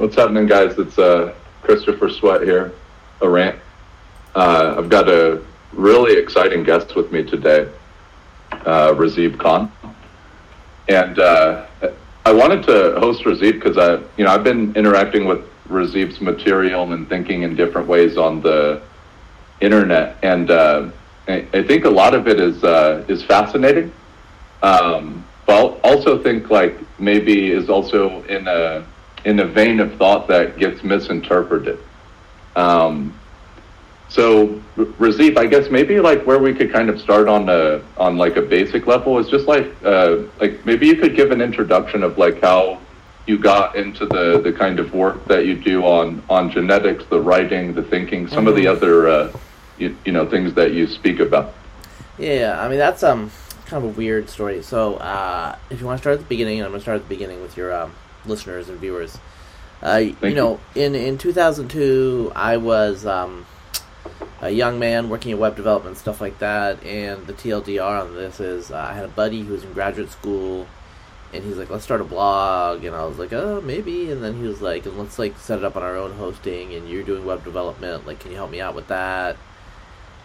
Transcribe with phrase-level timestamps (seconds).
[0.00, 0.78] What's happening, guys?
[0.78, 2.72] It's uh, Christopher Sweat here,
[3.20, 3.58] a rant.
[4.34, 5.42] Uh, I've got a
[5.74, 7.68] really exciting guest with me today,
[8.50, 9.70] uh, Razib Khan,
[10.88, 11.66] and uh,
[12.24, 16.90] I wanted to host Razib because I, you know, I've been interacting with Razib's material
[16.94, 18.80] and thinking in different ways on the
[19.60, 20.88] internet, and uh,
[21.28, 23.92] I, I think a lot of it is uh, is fascinating.
[24.62, 28.86] Um, but also think like maybe is also in a
[29.24, 31.78] in a vein of thought that gets misinterpreted.
[32.56, 33.14] Um,
[34.08, 38.16] so Razib, I guess maybe like where we could kind of start on a on
[38.16, 42.02] like a basic level is just like uh, like maybe you could give an introduction
[42.02, 42.80] of like how
[43.26, 47.20] you got into the the kind of work that you do on on genetics, the
[47.20, 48.48] writing, the thinking, some mm-hmm.
[48.48, 48.76] of the mm-hmm.
[48.76, 49.32] other uh,
[49.78, 51.54] you, you know things that you speak about.
[52.18, 53.30] Yeah, I mean that's um
[53.66, 54.60] kind of a weird story.
[54.62, 57.02] So uh, if you want to start at the beginning, I'm going to start at
[57.04, 57.94] the beginning with your um,
[58.26, 59.18] listeners and viewers.
[59.82, 63.46] Uh, you know, in in 2002, I was um,
[64.42, 66.82] a young man working in web development stuff like that.
[66.84, 70.10] And the TLDR on this is uh, I had a buddy who was in graduate
[70.10, 70.66] school,
[71.32, 74.36] and he's like, "Let's start a blog," and I was like, "Oh, maybe." And then
[74.40, 77.02] he was like, "And "Let's like set it up on our own hosting." And you're
[77.02, 79.36] doing web development, like, can you help me out with that?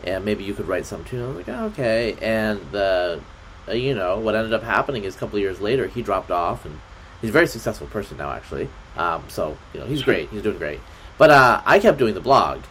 [0.03, 1.17] And maybe you could write some too.
[1.17, 3.21] And I was like, oh, "Okay." And the
[3.67, 6.65] uh, you know what ended up happening is a couple years later he dropped off,
[6.65, 6.79] and
[7.25, 8.69] he's a very successful person now, actually.
[8.97, 10.79] Um, so you know he's great, he's doing great.
[11.17, 12.63] But uh, I kept doing the blog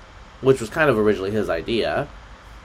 [0.45, 2.07] which was kind of originally his idea.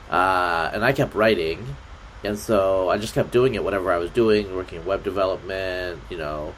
[0.09, 1.75] Uh, and I kept writing,
[2.23, 3.63] and so I just kept doing it.
[3.63, 6.53] Whatever I was doing, working in web development, you know,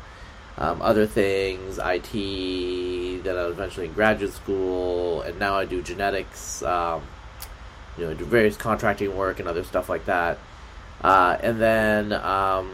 [0.57, 3.23] um, other things, IT.
[3.23, 6.63] Then I was eventually in graduate school, and now I do genetics.
[6.63, 7.03] Um,
[7.97, 10.39] you know, I do various contracting work and other stuff like that.
[11.01, 12.71] Uh, and then, um,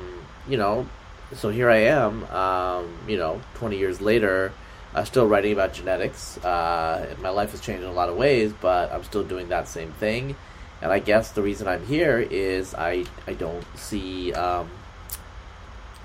[0.48, 0.88] you know,
[1.34, 2.24] so here I am.
[2.26, 4.54] Um, you know, twenty years later
[4.98, 6.38] I'm still writing about genetics.
[6.44, 9.68] Uh, my life has changed in a lot of ways, but I'm still doing that
[9.68, 10.36] same thing.
[10.82, 14.70] And I guess the reason I'm here is I I don't see um,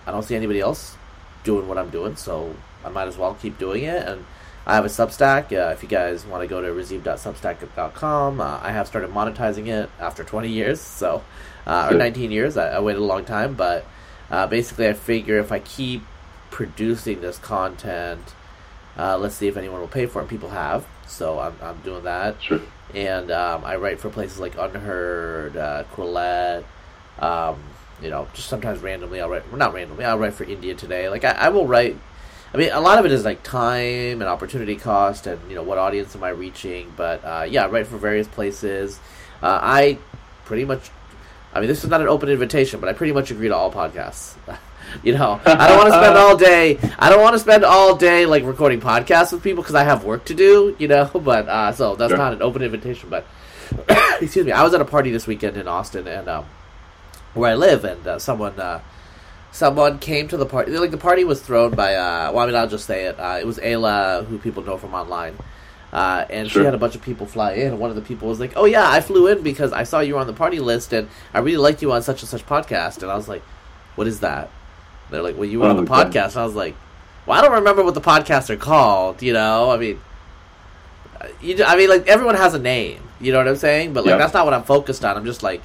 [0.06, 0.96] I don't see anybody else
[1.44, 4.06] doing what I'm doing, so I might as well keep doing it.
[4.06, 4.24] And
[4.66, 5.52] I have a Substack.
[5.52, 9.90] Uh, if you guys want to go to razib.substack.com, uh, I have started monetizing it
[9.98, 11.24] after 20 years, so
[11.66, 12.56] uh, or 19 years.
[12.56, 13.86] I, I, waited a long time, but
[14.32, 16.02] uh, basically, I figure if I keep
[16.50, 18.34] producing this content
[18.96, 20.28] uh, let's see if anyone will pay for it.
[20.28, 22.42] People have, so I'm, I'm doing that.
[22.42, 22.60] Sure.
[22.94, 26.64] And um, I write for places like UnHerd, uh, Quillette.
[27.18, 27.62] Um,
[28.02, 29.48] you know, just sometimes randomly I'll write.
[29.48, 30.04] Well, not randomly.
[30.04, 31.08] I'll write for India Today.
[31.08, 31.96] Like I, I will write.
[32.52, 35.62] I mean, a lot of it is like time and opportunity cost, and you know
[35.62, 36.92] what audience am I reaching.
[36.96, 39.00] But uh, yeah, I write for various places.
[39.42, 39.98] Uh, I
[40.44, 40.90] pretty much.
[41.54, 43.72] I mean, this is not an open invitation, but I pretty much agree to all
[43.72, 44.34] podcasts.
[45.02, 46.78] You know, I don't want to spend all day.
[46.98, 50.04] I don't want to spend all day like recording podcasts with people because I have
[50.04, 50.76] work to do.
[50.78, 52.18] You know, but uh, so that's sure.
[52.18, 53.08] not an open invitation.
[53.08, 53.26] But
[54.20, 56.44] excuse me, I was at a party this weekend in Austin, and um,
[57.32, 58.60] where I live, and uh, someone.
[58.60, 58.80] Uh,
[59.52, 60.72] someone came to the party.
[60.72, 61.94] Like the party was thrown by.
[61.94, 63.18] Uh, well, I mean, I'll just say it.
[63.18, 65.38] Uh, it was Aella, who people know from online,
[65.92, 66.62] uh, and sure.
[66.62, 67.78] she had a bunch of people fly in.
[67.78, 70.14] One of the people was like, "Oh yeah, I flew in because I saw you
[70.14, 73.02] were on the party list, and I really liked you on such and such podcast."
[73.02, 73.42] And I was like,
[73.94, 74.50] "What is that?"
[75.10, 76.74] They're like, "Well, you were on the oh, podcast." I was like,
[77.26, 80.00] "Well, I don't remember what the podcasts are called." You know, I mean,
[81.42, 83.02] you, I mean, like everyone has a name.
[83.20, 83.92] You know what I'm saying?
[83.92, 85.16] But like, that's not what I'm focused on.
[85.16, 85.62] I'm just like,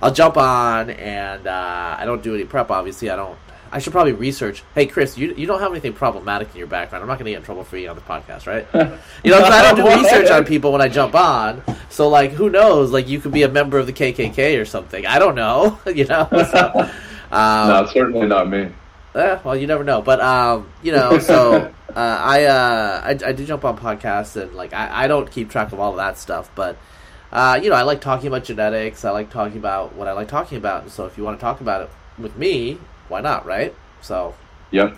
[0.00, 2.70] I'll jump on, and uh, I don't do any prep.
[2.70, 3.38] Obviously, I don't.
[3.72, 4.62] I should probably research.
[4.74, 7.02] Hey, Chris, you you don't have anything problematic in your background.
[7.02, 8.66] I'm not going to get in trouble for you on the podcast, right?
[9.24, 11.62] you know, I don't do research on people when I jump on.
[11.88, 12.90] So, like, who knows?
[12.92, 15.06] Like, you could be a member of the KKK or something.
[15.06, 15.78] I don't know.
[15.96, 16.28] You know.
[16.30, 16.90] So,
[17.30, 18.68] um, no, certainly not me.
[19.14, 23.32] Eh, well, you never know, but um, you know, so uh, I, uh, I I
[23.32, 26.18] do jump on podcasts and like I, I don't keep track of all of that
[26.18, 26.76] stuff, but
[27.32, 29.06] uh, you know, I like talking about genetics.
[29.06, 31.40] I like talking about what I like talking about, and so if you want to
[31.40, 33.74] talk about it with me, why not, right?
[34.00, 34.34] So,
[34.70, 34.96] yep.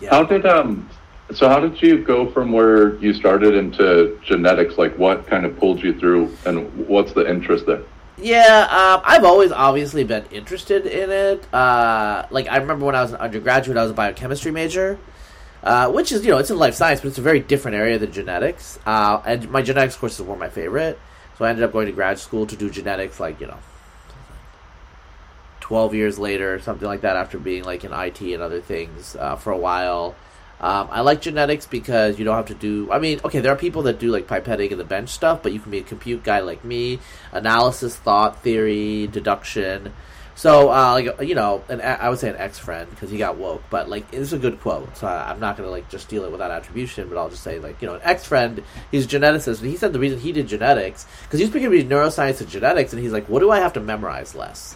[0.00, 0.10] Yeah.
[0.10, 0.88] How did um?
[1.32, 4.78] So how did you go from where you started into genetics?
[4.78, 7.82] Like, what kind of pulled you through, and what's the interest there?
[8.22, 11.54] Yeah, um, I've always obviously been interested in it.
[11.54, 14.98] Uh, like I remember when I was an undergraduate, I was a biochemistry major,
[15.62, 17.98] uh, which is you know it's in life science, but it's a very different area
[17.98, 18.78] than genetics.
[18.84, 20.98] Uh, and my genetics courses were my favorite,
[21.38, 23.20] so I ended up going to grad school to do genetics.
[23.20, 23.58] Like you know,
[25.70, 29.36] twelve years later, something like that, after being like in IT and other things uh,
[29.36, 30.16] for a while.
[30.60, 32.90] Um, I like genetics because you don't have to do.
[32.90, 35.52] I mean, okay, there are people that do like pipetting and the bench stuff, but
[35.52, 36.98] you can be a compute guy like me,
[37.30, 39.92] analysis, thought, theory, deduction.
[40.34, 43.36] So, uh, like you know, an I would say an ex friend because he got
[43.36, 44.96] woke, but like it's a good quote.
[44.96, 47.60] So I, am not gonna like just steal it without attribution, but I'll just say
[47.60, 48.60] like you know, an ex friend.
[48.90, 51.88] He's a geneticist, and he said the reason he did genetics because he's speaking about
[51.88, 54.74] neuroscience and genetics, and he's like, what do I have to memorize less?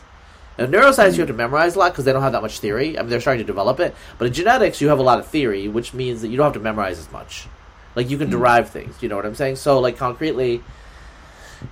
[0.59, 2.99] In neuroscience, you have to memorize a lot because they don't have that much theory.
[2.99, 5.27] I mean, they're starting to develop it, but in genetics, you have a lot of
[5.27, 7.47] theory, which means that you don't have to memorize as much.
[7.95, 8.39] Like you can mm-hmm.
[8.39, 9.03] derive things.
[9.03, 9.57] You know what I'm saying?
[9.57, 10.63] So, like concretely,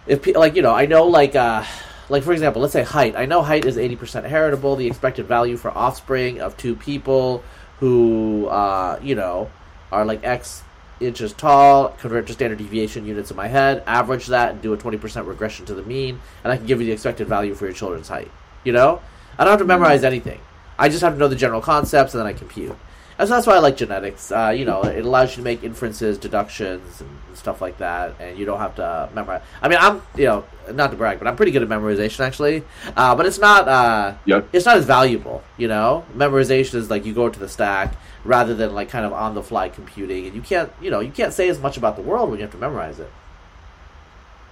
[0.07, 1.35] if like you know, I know like.
[1.37, 1.65] uh
[2.09, 3.17] like for example, let's say height.
[3.17, 4.77] I know height is eighty percent heritable.
[4.77, 7.43] The expected value for offspring of two people
[7.79, 9.51] who, uh, you know,
[9.91, 10.63] are like X
[11.01, 14.77] inches tall, convert to standard deviation units in my head, average that, and do a
[14.77, 17.65] twenty percent regression to the mean, and I can give you the expected value for
[17.65, 18.31] your children's height.
[18.65, 19.01] You know,
[19.39, 20.41] I don't have to memorize anything.
[20.79, 22.77] I just have to know the general concepts, and then I compute.
[23.19, 24.33] And so that's why I like genetics.
[24.33, 28.39] Uh, you know, it allows you to make inferences, deductions, and stuff like that, and
[28.39, 29.43] you don't have to memorize.
[29.61, 32.65] I mean, I'm you know not to brag, but I'm pretty good at memorization actually.
[32.97, 34.49] Uh, but it's not uh, yep.
[34.53, 35.43] it's not as valuable.
[35.59, 37.95] You know, memorization is like you go to the stack
[38.25, 41.13] rather than like kind of on the fly computing, and you can't you know you
[41.13, 43.13] can't say as much about the world when you have to memorize it.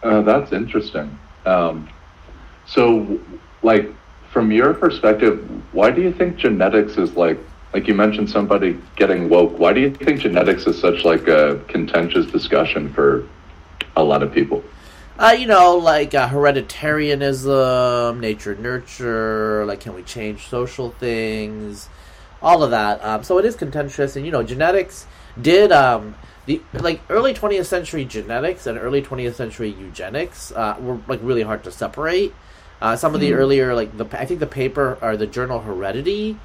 [0.02, 1.18] Uh, that's interesting.
[1.44, 1.88] Um,
[2.66, 3.18] so,
[3.62, 3.92] like
[4.30, 7.38] from your perspective, why do you think genetics is like
[7.72, 11.60] like you mentioned somebody getting woke why do you think genetics is such like a
[11.68, 13.24] contentious discussion for
[13.96, 14.64] a lot of people?
[15.18, 21.88] Uh, you know like uh, hereditarianism nature nurture like can we change social things
[22.42, 23.04] all of that.
[23.04, 25.06] Um, so it is contentious and you know genetics
[25.40, 26.14] did um,
[26.46, 31.42] the like early 20th century genetics and early 20th century eugenics uh, were like really
[31.42, 32.34] hard to separate
[32.80, 33.36] uh, some of the mm.
[33.36, 36.38] earlier like the i think the paper or the journal heredity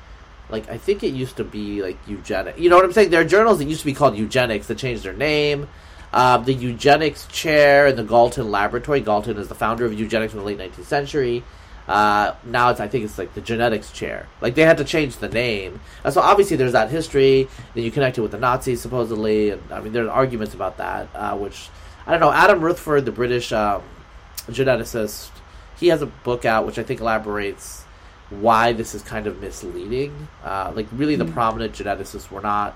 [0.50, 2.60] like I think it used to be like eugenic.
[2.60, 3.10] You know what I'm saying?
[3.10, 5.68] There are journals that used to be called eugenics that changed their name.
[6.14, 9.02] Um, the eugenics chair in the Galton Laboratory.
[9.02, 11.44] Galton is the founder of eugenics in the late 19th century.
[11.88, 14.28] Uh, now it's I think it's like the genetics chair.
[14.42, 15.80] Like they had to change the name.
[16.04, 17.48] And so obviously there's that history.
[17.74, 21.10] Then you connect it with the Nazis supposedly, and I mean there's arguments about that.
[21.14, 21.70] Uh, which
[22.08, 22.32] I don't know.
[22.32, 23.82] Adam Rutherford, the British um,
[24.48, 25.30] geneticist,
[25.80, 27.84] he has a book out which I think elaborates
[28.30, 30.28] why this is kind of misleading.
[30.44, 31.34] Uh, like, really, the mm.
[31.34, 32.76] prominent geneticists were not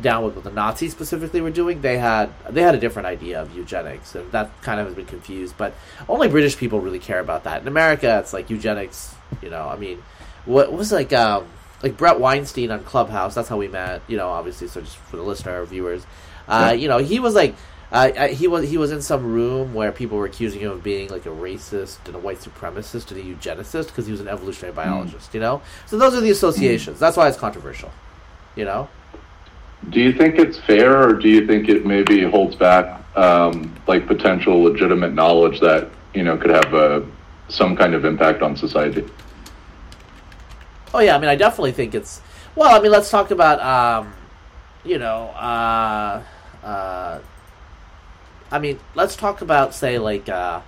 [0.00, 1.80] down with what the Nazis specifically were doing.
[1.80, 5.06] They had they had a different idea of eugenics, and that kind of has been
[5.06, 5.56] confused.
[5.56, 5.74] But
[6.08, 7.62] only British people really care about that.
[7.62, 9.14] In America, it's like eugenics.
[9.42, 10.02] You know, I mean,
[10.44, 11.46] what was like um,
[11.82, 13.34] like Bret Weinstein on Clubhouse.
[13.34, 14.02] That's how we met.
[14.08, 16.04] You know, obviously, so just for the listener or viewers,
[16.48, 16.72] uh, yeah.
[16.72, 17.54] you know, he was like
[17.94, 21.08] uh, he was he was in some room where people were accusing him of being
[21.10, 24.72] like a racist and a white supremacist and a eugenicist because he was an evolutionary
[24.72, 24.76] hmm.
[24.76, 25.30] biologist.
[25.30, 25.34] Mm.
[25.34, 26.96] You know, so those are the associations.
[26.96, 27.00] Mm.
[27.00, 27.92] That's why it's controversial.
[28.56, 28.88] You know.
[29.90, 34.06] Do you think it's fair, or do you think it maybe holds back um, like
[34.06, 37.06] potential legitimate knowledge that you know could have a
[37.48, 39.06] some kind of impact on society?
[40.92, 42.20] Oh yeah, I mean, I definitely think it's.
[42.56, 44.14] Well, I mean, let's talk about um,
[44.84, 45.26] you know.
[45.28, 46.22] Uh,
[46.64, 47.20] uh,
[48.54, 50.60] I mean, let's talk about say like uh,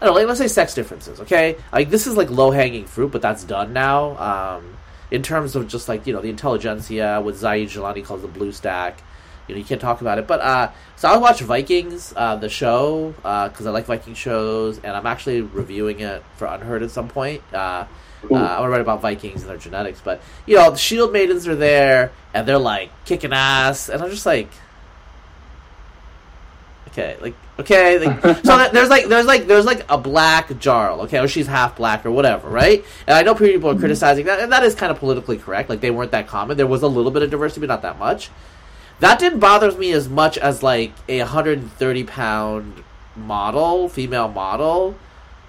[0.00, 1.20] I don't know, like, let's say sex differences.
[1.20, 4.16] Okay, like this is like low hanging fruit, but that's done now.
[4.18, 4.76] Um,
[5.12, 8.50] in terms of just like you know the intelligentsia, what Zaid Jilani calls the blue
[8.50, 9.02] stack.
[9.46, 10.26] You know, you can't talk about it.
[10.26, 14.78] But uh, so I watch Vikings, uh, the show, because uh, I like Viking shows,
[14.78, 17.42] and I'm actually reviewing it for UnHerd at some point.
[17.52, 17.86] Uh,
[18.30, 21.12] uh, I want to write about Vikings and their genetics, but you know, the Shield
[21.12, 24.50] Maidens are there, and they're like kicking ass, and I'm just like,
[26.98, 31.18] okay, like okay, like, so there's like there's like there's like a black Jarl, okay,
[31.18, 32.84] or she's half black or whatever, right?
[33.06, 33.80] And I know people are mm-hmm.
[33.80, 35.68] criticizing that, and that is kind of politically correct.
[35.68, 36.56] Like they weren't that common.
[36.56, 38.30] There was a little bit of diversity, but not that much.
[39.00, 44.96] That didn't bother me as much as like a 130 pound model, female model,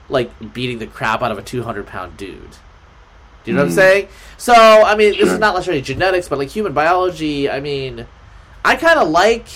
[0.08, 2.58] like beating the crap out of a 200 pound dude.
[3.44, 3.66] Do you know mm.
[3.66, 3.76] what I'm mm.
[3.76, 4.08] saying?
[4.38, 7.50] So I mean, this is not necessarily genetics, but like human biology.
[7.50, 8.06] I mean,
[8.64, 9.48] I kind of like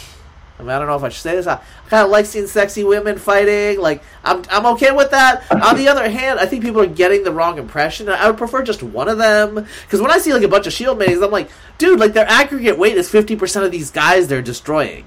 [0.64, 1.46] I mean, I don't know if I should say this.
[1.46, 3.80] I kind of like seeing sexy women fighting.
[3.80, 5.52] Like, I'm, I'm okay with that.
[5.52, 8.08] On the other hand, I think people are getting the wrong impression.
[8.08, 9.56] I would prefer just one of them.
[9.56, 12.28] Because when I see, like, a bunch of shield maidens, I'm like, dude, like, their
[12.28, 15.06] aggregate weight is 50% of these guys they're destroying.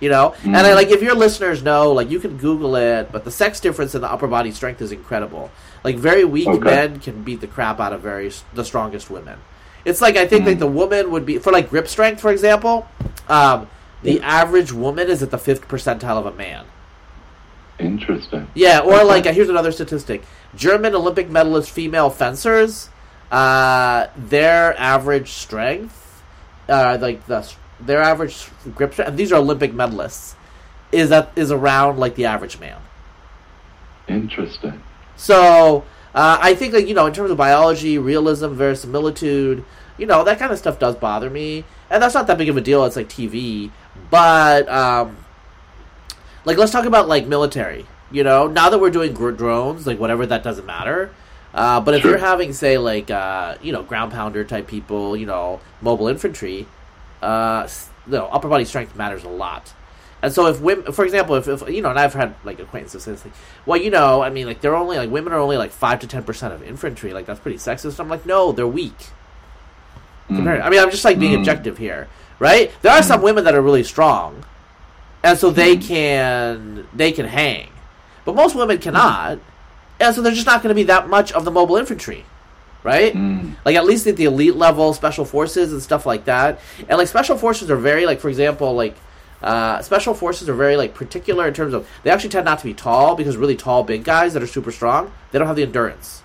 [0.00, 0.34] You know?
[0.42, 0.48] Mm.
[0.48, 3.58] And I, like, if your listeners know, like, you can Google it, but the sex
[3.60, 5.50] difference in the upper body strength is incredible.
[5.82, 6.58] Like, very weak okay.
[6.58, 9.38] men can beat the crap out of very the strongest women.
[9.84, 10.48] It's like, I think, mm.
[10.48, 12.86] like, the woman would be, for, like, grip strength, for example,
[13.28, 13.68] um,
[14.02, 16.66] the average woman is at the fifth percentile of a man.
[17.78, 18.48] Interesting.
[18.54, 19.04] Yeah, or okay.
[19.04, 20.22] like here's another statistic:
[20.54, 22.90] German Olympic medalist female fencers,
[23.30, 26.22] uh, their average strength,
[26.68, 30.34] uh, like the their average grip strength, and these are Olympic medalists,
[30.92, 32.78] is that is around like the average man.
[34.08, 34.82] Interesting.
[35.16, 39.64] So Uh, I think like you know in terms of biology, realism, verisimilitude,
[39.96, 42.56] you know that kind of stuff does bother me, and that's not that big of
[42.56, 42.84] a deal.
[42.84, 43.70] It's like TV,
[44.10, 45.16] but um,
[46.44, 47.86] like let's talk about like military.
[48.12, 51.10] You know, now that we're doing gr- drones, like whatever, that doesn't matter.
[51.54, 55.26] Uh, but if you're having, say, like uh, you know, ground pounder type people, you
[55.26, 56.66] know, mobile infantry,
[57.22, 57.68] uh,
[58.06, 59.72] you know, upper body strength matters a lot.
[60.22, 63.04] And so, if women, for example, if, if you know, and I've had like acquaintances
[63.04, 63.32] say, like,
[63.64, 66.06] well, you know, I mean, like they're only like women are only like five to
[66.06, 67.98] ten percent of infantry, like that's pretty sexist.
[68.00, 68.96] I'm like, no, they're weak.
[70.28, 71.38] Compared- I mean, I'm just like being Mm.
[71.38, 72.06] objective here,
[72.40, 72.72] right?
[72.82, 74.44] There are some women that are really strong,
[75.22, 77.68] and so they can they can hang,
[78.24, 79.38] but most women cannot,
[80.00, 82.24] and so there's just not going to be that much of the mobile infantry,
[82.82, 83.14] right?
[83.14, 83.54] Mm.
[83.64, 87.06] Like at least at the elite level, special forces and stuff like that, and like
[87.06, 88.96] special forces are very like, for example, like.
[89.42, 92.64] Uh, special forces are very like particular in terms of they actually tend not to
[92.66, 95.62] be tall because really tall big guys that are super strong they don't have the
[95.62, 96.22] endurance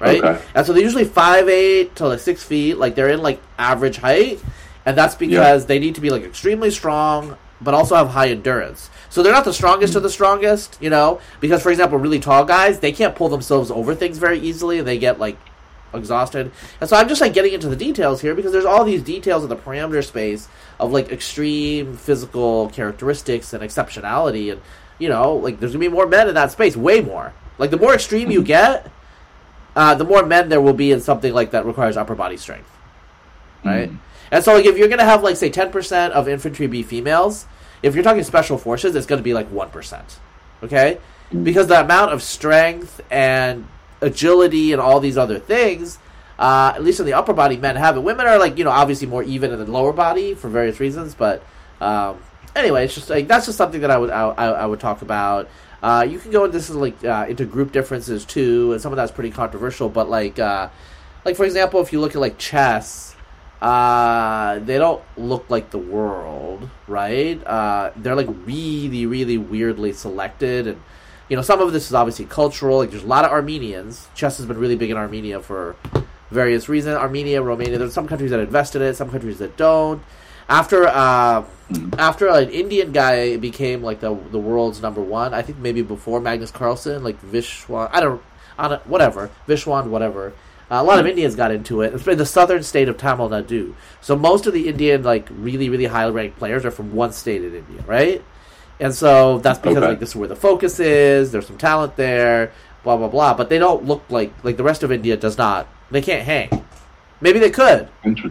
[0.00, 0.22] right?
[0.22, 0.44] Okay.
[0.54, 3.98] And so they're usually five eight to like six feet, like they're in like average
[3.98, 4.42] height,
[4.86, 8.90] and that's because they need to be like extremely strong, but also have high endurance.
[9.08, 12.44] So they're not the strongest of the strongest, you know, because for example, really tall
[12.44, 15.36] guys they can't pull themselves over things very easily, and they get like
[15.92, 16.52] exhausted.
[16.80, 19.42] And so I'm just like getting into the details here because there's all these details
[19.42, 24.60] in the parameter space of like extreme physical characteristics and exceptionality and
[25.00, 27.32] you know, like there's gonna be more men in that space, way more.
[27.58, 28.90] Like the more extreme you get,
[29.74, 32.70] uh, the more men there will be in something like that requires upper body strength,
[33.64, 33.90] right?
[33.90, 33.98] Mm.
[34.30, 36.82] And so, like, if you're going to have like say ten percent of infantry be
[36.82, 37.46] females,
[37.82, 40.18] if you're talking special forces, it's going to be like one percent,
[40.62, 40.98] okay?
[41.42, 43.66] Because the amount of strength and
[44.00, 45.98] agility and all these other things,
[46.38, 48.00] uh, at least in the upper body, men have it.
[48.00, 51.14] Women are like you know obviously more even in the lower body for various reasons,
[51.14, 51.42] but
[51.80, 52.18] um,
[52.54, 55.48] anyway, it's just like that's just something that I would I, I would talk about.
[55.82, 58.92] Uh, you can go into this is like uh, into group differences too, and some
[58.92, 59.88] of that's pretty controversial.
[59.88, 60.68] But like, uh,
[61.24, 63.16] like for example, if you look at like chess,
[63.60, 67.44] uh, they don't look like the world, right?
[67.46, 70.80] Uh, they're like really, really weirdly selected, and
[71.28, 72.78] you know some of this is obviously cultural.
[72.78, 74.08] Like there's a lot of Armenians.
[74.14, 75.76] Chess has been really big in Armenia for
[76.30, 76.96] various reasons.
[76.96, 77.76] Armenia, Romania.
[77.76, 80.02] There's some countries that invest in it, some countries that don't.
[80.48, 81.44] After uh,
[81.98, 86.18] after an Indian guy became like the the world's number one, I think maybe before
[86.20, 88.22] Magnus Carlsen, like Vishwan, I don't,
[88.58, 90.32] I don't whatever Vishwan, whatever.
[90.70, 91.92] Uh, a lot of Indians got into it.
[91.94, 93.74] It's in the southern state of Tamil Nadu.
[94.00, 97.42] So most of the Indian, like really, really high ranked players are from one state
[97.42, 98.22] in India, right?
[98.78, 99.88] And so that's because Okay.
[99.88, 101.32] like this is where the focus is.
[101.32, 102.52] There's some talent there,
[102.84, 103.34] blah blah blah.
[103.34, 105.66] But they don't look like like the rest of India does not.
[105.90, 106.64] They can't hang.
[107.20, 107.88] Maybe they could,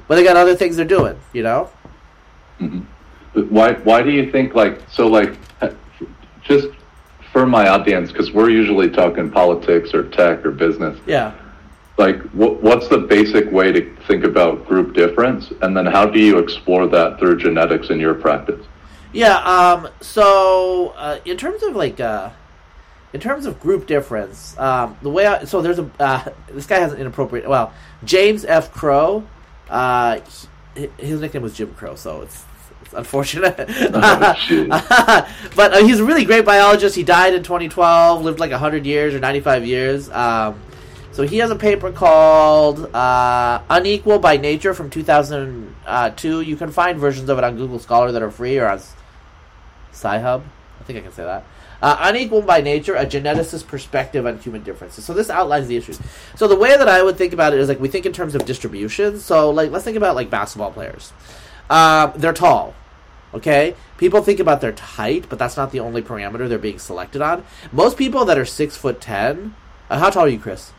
[0.07, 1.19] but they got other things they're doing.
[1.33, 1.69] You know?
[3.33, 5.69] But why why do you think like so like uh,
[6.41, 6.69] just
[7.33, 11.33] for my audience because we're usually talking politics or tech or business Yeah.
[11.99, 16.19] Like what, what's the basic way to think about group difference and then how do
[16.19, 18.65] you explore that through genetics in your practice
[19.11, 19.37] Yeah.
[19.39, 19.89] Um.
[20.01, 22.29] So, uh, in terms of like, uh,
[23.11, 26.77] in terms of group difference, um, the way I so there's a uh, this guy
[26.79, 27.49] has an inappropriate.
[27.49, 28.71] Well, James F.
[28.71, 29.23] Crow.
[29.67, 30.19] Uh,
[30.75, 32.45] he- his nickname was Jim Crow, so it's,
[32.83, 33.57] it's unfortunate.
[33.93, 34.35] Oh,
[35.55, 36.95] but uh, he's a really great biologist.
[36.95, 38.23] He died in 2012.
[38.23, 40.09] Lived like 100 years or 95 years.
[40.11, 40.59] Um,
[41.19, 46.39] so he has a paper called uh, "Unequal by Nature" from 2002.
[46.39, 48.79] You can find versions of it on Google Scholar that are free or on
[49.91, 50.45] Sci-Hub.
[50.79, 51.43] I think I can say that.
[51.81, 55.03] Uh, unequal by nature, a geneticist's perspective on human differences.
[55.03, 55.99] So this outlines the issues.
[56.37, 58.33] So the way that I would think about it is like we think in terms
[58.33, 59.19] of distribution.
[59.19, 61.11] So like let's think about like basketball players.
[61.69, 62.75] Um, they're tall.
[63.33, 67.21] Okay, people think about their height, but that's not the only parameter they're being selected
[67.21, 67.43] on.
[67.73, 69.55] Most people that are six foot ten.
[69.89, 70.71] Uh, how tall are you, Chris?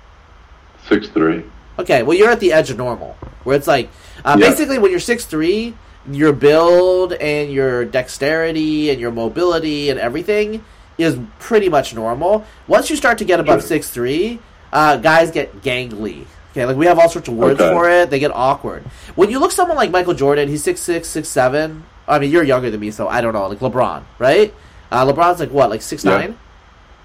[0.89, 1.45] Six three
[1.79, 3.89] Okay, well you're at the edge of normal, where it's like
[4.25, 4.49] uh, Yeah.
[4.51, 5.75] basically when you're six three,
[6.11, 10.63] your build and your dexterity and your mobility and everything
[10.99, 12.45] is pretty much normal.
[12.67, 13.69] Once you start to get above Sure.
[13.69, 14.39] six three,
[14.73, 16.25] uh, guys get gangly.
[16.53, 17.71] Okay, like we have all sorts of words Okay.
[17.73, 18.11] for it.
[18.11, 18.83] They get awkward.
[19.15, 21.85] When you look someone like Michael Jordan, he's six six six seven.
[22.09, 23.47] I mean, you're younger than me, so I don't know.
[23.47, 24.53] Like LeBron, right?
[24.93, 26.19] Uh, LeBron's like what, like six Yeah.
[26.19, 26.37] nine,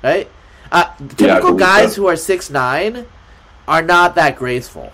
[0.04, 0.28] right?
[0.72, 2.02] Uh, typical believe guys so.
[2.02, 3.06] who are six nine
[3.68, 4.92] are not that graceful,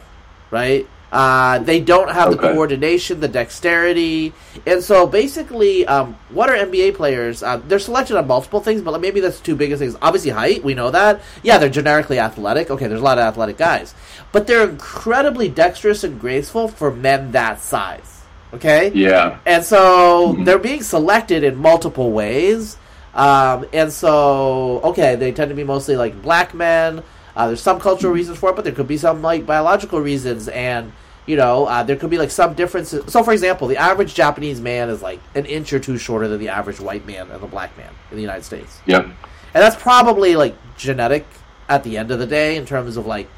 [0.50, 0.88] right?
[1.12, 4.32] Uh, they don't have the coordination, the dexterity,
[4.66, 7.44] and so basically, um, what are NBA players?
[7.44, 9.98] Uh, they're selected on multiple things, but maybe that's two biggest things.
[10.02, 11.20] Obviously, height, we know that.
[11.44, 12.72] Yeah, they're generically athletic.
[12.72, 13.94] Okay, there's a lot of athletic guys,
[14.32, 18.22] but they're incredibly dexterous and graceful for men that size.
[18.54, 20.46] Okay, yeah and so Mhm.
[20.46, 22.78] they're being selected in multiple ways.
[23.16, 27.04] Um, and so, okay, they tend to be mostly like black men.
[27.36, 30.48] Uh, there's some cultural reasons for it, but there could be some like biological reasons,
[30.50, 30.92] and
[31.26, 33.12] you know, uh, there could be like some differences.
[33.12, 36.40] So, for example, the average Japanese man is like an inch or two shorter than
[36.40, 38.80] the average white man and the black man in the United States.
[38.86, 39.02] Yeah.
[39.02, 39.14] And
[39.54, 41.26] that's probably like genetic
[41.70, 43.30] at the end of the day in terms of like,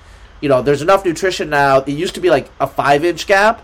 [0.42, 1.80] you know, there's enough nutrition now.
[1.80, 3.64] It used to be like a five inch gap,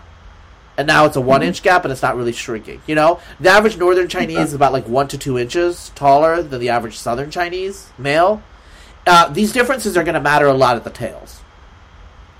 [0.76, 2.82] and now it's a one inch gap, and it's not really shrinking.
[2.86, 6.60] You know, the average Northern Chinese is about like one to two inches taller than
[6.60, 8.42] the average Southern Chinese male.
[9.06, 11.40] Uh, these differences are going to matter a lot at the tails.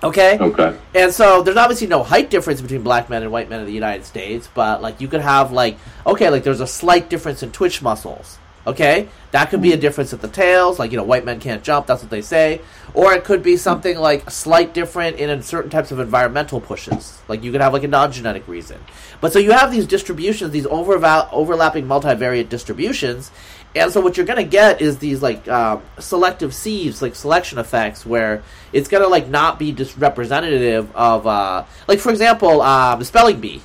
[0.02, 0.38] Okay.
[0.38, 0.76] Okay.
[0.94, 3.72] And so there's obviously no height difference between black men and white men in the
[3.72, 5.76] United States, but like you could have like
[6.06, 8.38] okay, like there's a slight difference in twitch muscles.
[8.66, 11.62] Okay, that could be a difference at the tails, like you know, white men can't
[11.62, 11.86] jump.
[11.86, 12.60] That's what they say,
[12.92, 17.18] or it could be something like a slight different in certain types of environmental pushes.
[17.26, 18.78] Like you could have like a non-genetic reason.
[19.20, 23.30] But so you have these distributions, these overva- overlapping multivariate distributions,
[23.74, 28.04] and so what you're gonna get is these like um, selective sieves, like selection effects,
[28.04, 33.04] where it's gonna like not be just representative of, uh, like for example, um, the
[33.04, 33.62] spelling bee.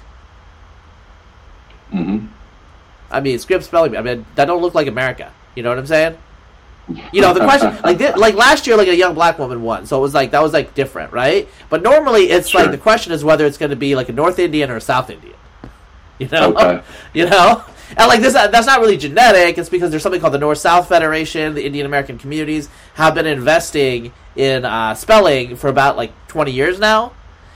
[1.93, 2.27] Mm-hmm.
[3.12, 3.97] I mean, Scripps spelling bee.
[3.97, 5.31] I mean, that don't look like America.
[5.55, 6.17] You know what I'm saying?
[7.12, 9.85] You know the question, like thi- like last year, like a young black woman won,
[9.88, 11.47] so it was like that was like different, right?
[11.69, 12.62] But normally, it's Sure.
[12.62, 14.81] like the question is whether it's going to be like a North Indian or a
[14.81, 15.33] South Indian.
[16.19, 16.83] You know, Okay.
[17.13, 19.57] you know, and like this, that's not really genetic.
[19.57, 21.53] It's because there's something called the North South Federation.
[21.53, 26.79] The Indian American communities have been investing in uh, spelling for about like 20 years
[26.79, 27.13] now,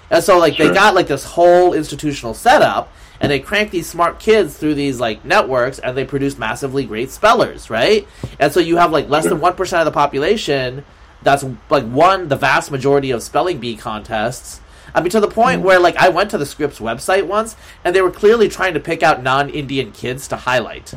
[0.09, 4.19] and so like they got like this whole institutional setup, and they crank these smart
[4.19, 8.07] kids through these like networks, and they produce massively great spellers, right?
[8.39, 10.85] And so you have like less than one percent of the population
[11.21, 14.61] that's like won the vast majority of spelling bee contests.
[14.93, 17.95] I mean, to the point where like I went to the Scripps website once, and
[17.95, 20.93] they were clearly trying to pick out non-Indian kids to highlight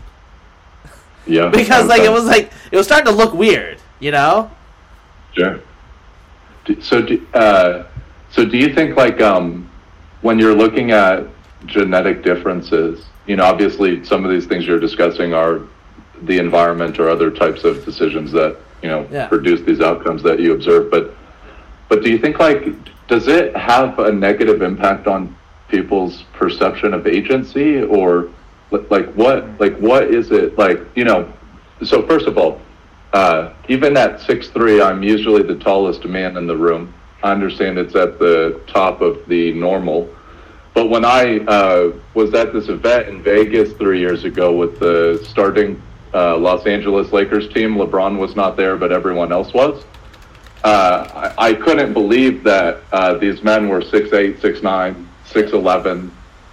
[1.26, 1.48] Yeah.
[1.54, 4.50] because like it was like it was starting to look weird, you know?
[5.34, 5.60] Sure.
[6.80, 7.84] So, do, uh,
[8.30, 9.68] so do you think like um,
[10.20, 11.26] when you're looking at
[11.66, 15.60] genetic differences, you know, obviously some of these things you're discussing are
[16.22, 19.26] the environment or other types of decisions that you know Yeah.
[19.26, 21.14] produce these outcomes that you observe, but
[21.88, 22.64] but do you think like
[23.08, 25.36] does it have a negative impact on
[25.68, 28.30] people's perception of agency or
[28.90, 31.30] like what like what is it like you know
[31.82, 32.60] so first of all
[33.12, 36.92] uh, even at six three i'm usually the tallest man in the room.
[37.22, 40.08] I understand it's at the top of the normal.
[40.74, 45.22] But when i uh, was at this event in vegas three years ago with the
[45.28, 45.80] starting
[46.14, 49.84] uh, los angeles lakers team lebron was not there but everyone else was
[50.64, 56.10] uh, I, I couldn't believe that uh, these men were 6'8", 6'9", 6'11",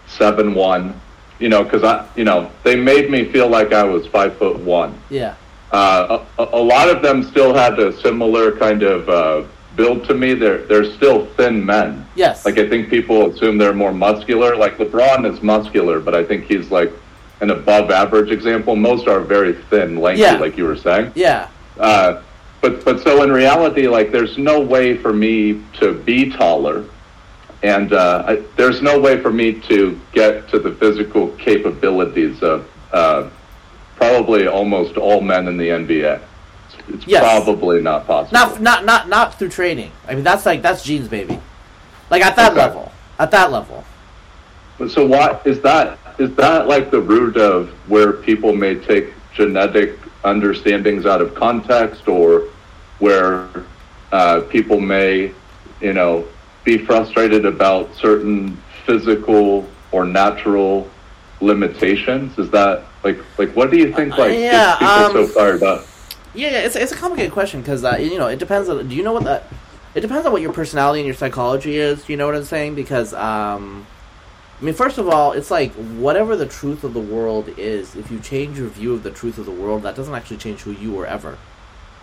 [0.07, 0.93] 7'1",
[1.39, 4.59] you know, because I, you know, they made me feel like I was five foot
[4.59, 4.99] one.
[5.09, 5.35] Yeah.
[5.71, 10.15] Uh, a, a lot of them still had a similar kind of uh, build to
[10.15, 10.33] me.
[10.33, 12.05] They're they're still thin men.
[12.15, 12.43] Yes.
[12.43, 14.55] Like I think people assume they're more muscular.
[14.55, 16.91] Like LeBron is muscular, but I think he's like
[17.41, 18.75] an above average example.
[18.75, 20.37] Most are very thin, lanky, Yeah.
[20.39, 21.11] like you were saying.
[21.15, 21.47] yeah.
[21.77, 22.21] Uh,
[22.61, 26.85] but but so in reality, like there's no way for me to be taller,
[27.63, 32.67] and uh, I, there's no way for me to get to the physical capabilities of
[32.91, 33.29] uh,
[33.95, 36.21] probably almost all men in the NBA.
[36.67, 37.21] It's, it's Yes.
[37.45, 38.33] probably not possible.
[38.37, 39.91] Not not not not through training.
[40.07, 41.39] I mean, that's like that's genes, baby.
[42.09, 42.61] Like at that Okay.
[42.61, 42.91] level.
[43.19, 43.83] At that level.
[44.77, 45.97] But So why is that?
[46.19, 52.07] Is that like the root of where people may take genetic understandings out of context,
[52.07, 52.49] or
[52.99, 53.47] where
[54.11, 55.31] uh, people may,
[55.81, 56.27] you know,
[56.63, 60.89] be frustrated about certain physical or natural
[61.41, 62.37] limitations?
[62.37, 65.63] Is that like like what do you think like yeah, gets people um, so fired
[65.63, 65.85] up?
[66.33, 68.87] Yeah, yeah, it's it's a complicated question because uh, you know it depends on.
[68.87, 69.47] Do you know what that?
[69.95, 72.07] It depends on what your personality and your psychology is.
[72.07, 72.75] You know what I'm saying?
[72.75, 73.87] Because um,
[74.59, 77.95] I mean, first of all, it's like whatever the truth of the world is.
[77.95, 80.61] If you change your view of the truth of the world, that doesn't actually change
[80.61, 81.37] who you were ever.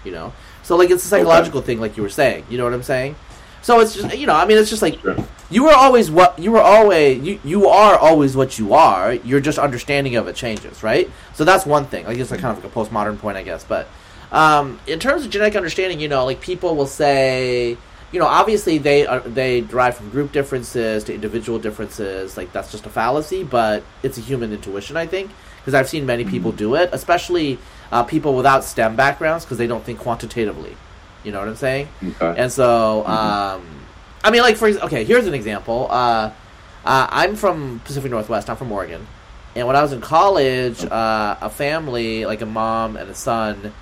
[0.04, 2.46] You know, so like it's a psychological thing, like you were saying.
[2.48, 3.16] You know what I'm saying?
[3.60, 5.16] So it's just you know, I mean, it's just like Sure.
[5.50, 9.14] you were always what you were always you you are always what you are.
[9.14, 11.10] Your just understanding of it changes, right?
[11.34, 12.06] So that's one thing.
[12.06, 13.64] Like it's like kind of like a postmodern point, I guess.
[13.64, 13.88] But
[14.32, 17.76] um, in terms of genetic understanding, you know, like people will say,
[18.12, 22.36] you know, obviously they are, they derive from group differences to individual differences.
[22.36, 26.06] Like that's just a fallacy, but it's a human intuition, I think, because I've seen
[26.06, 27.58] many people do it, especially
[27.90, 30.76] uh, people without STEM backgrounds, because they don't think quantitatively.
[31.24, 31.88] You know what I'm saying?
[32.20, 32.40] Okay.
[32.40, 33.66] And so, um,
[34.22, 35.88] I mean, like for okay, here's an example.
[35.90, 36.30] Uh,
[36.84, 38.48] uh, I'm from Pacific Northwest.
[38.48, 39.04] I'm from Oregon,
[39.56, 43.72] and when I was in college, uh, a family, like a mom and a son,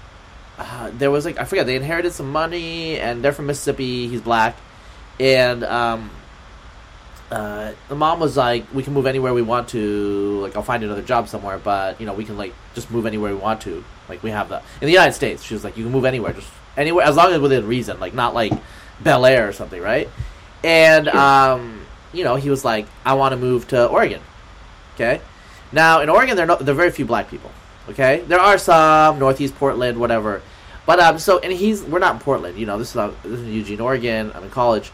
[0.58, 4.08] uh, there was like I forget they inherited some money and they're from Mississippi.
[4.08, 4.56] He's black,
[5.18, 6.10] and um,
[7.30, 10.40] uh, the mom was like, "We can move anywhere we want to.
[10.40, 13.34] Like, I'll find another job somewhere, but you know, we can like just move anywhere
[13.34, 13.84] we want to.
[14.08, 15.42] Like, we have the in the United States.
[15.42, 17.98] She was like, you can move anywhere, just anywhere as long as within reason.
[17.98, 18.52] Like, not like
[19.00, 20.08] Bel Air or something, right?
[20.62, 24.20] And um, you know, he was like, I want to move to Oregon.
[24.94, 25.20] Okay,
[25.72, 27.50] now in Oregon, there are no, there are very few black people.
[27.90, 30.42] Okay, there are some Northeast Portland, whatever.
[30.86, 32.58] But um, so and he's we're not in Portland.
[32.58, 34.32] You know, this is not, this is in Eugene, Oregon.
[34.34, 34.90] I'm in college.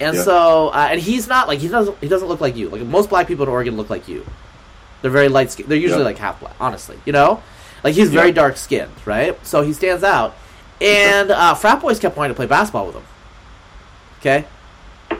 [0.00, 0.22] And Yeah.
[0.22, 2.68] so, uh, and he's not like he doesn't he doesn't look like you.
[2.68, 4.26] Like most black people in Oregon look like you.
[5.02, 5.68] They're very light skinned.
[5.68, 6.06] They're usually Yeah.
[6.06, 6.98] like half black, honestly.
[7.04, 7.42] You know,
[7.84, 9.36] like he's very dark skinned, right?
[9.46, 10.34] So he stands out.
[10.80, 13.04] And uh, frat boys kept wanting to play basketball with him.
[14.20, 14.44] Okay,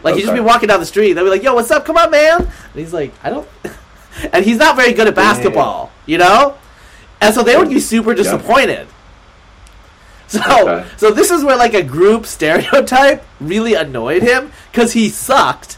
[0.02, 1.12] like he'd just be walking down the street.
[1.14, 1.84] They'd be like, "Yo, what's up?
[1.84, 3.48] Come on, man!" And he's like, "I don't."
[4.32, 6.56] and he's not very good at basketball, you know.
[7.22, 8.88] And so they would be super disappointed.
[10.26, 10.88] So, Okay.
[10.96, 15.76] so this is where like a group stereotype really annoyed him because he sucked,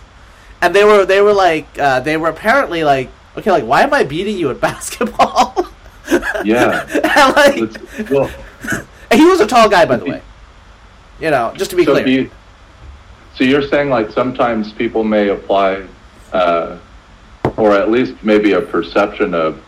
[0.62, 3.92] and they were they were like uh, they were apparently like okay like why am
[3.92, 5.66] I beating you at basketball?
[6.44, 6.86] Yeah.
[7.16, 8.30] and, like well,
[9.10, 10.22] and he was a tall guy by the way,
[11.20, 12.06] you know just to be so clear.
[12.06, 12.30] you,
[13.34, 15.84] so you're saying like sometimes people may apply,
[16.32, 16.78] uh,
[17.56, 19.60] or at least maybe a perception of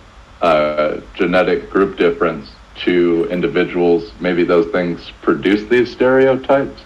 [0.42, 2.50] uh, genetic group difference
[2.84, 4.12] to individuals.
[4.20, 6.82] Maybe those things produce these stereotypes.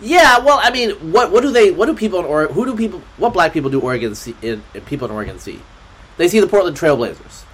[0.00, 1.70] Yeah, well, I mean, what what do they?
[1.70, 2.54] What do people in Oregon?
[2.54, 3.00] who do people?
[3.16, 4.36] What black people do Oregon see?
[4.42, 5.60] In, people in Oregon see?
[6.16, 7.44] They see the Portland Trailblazers.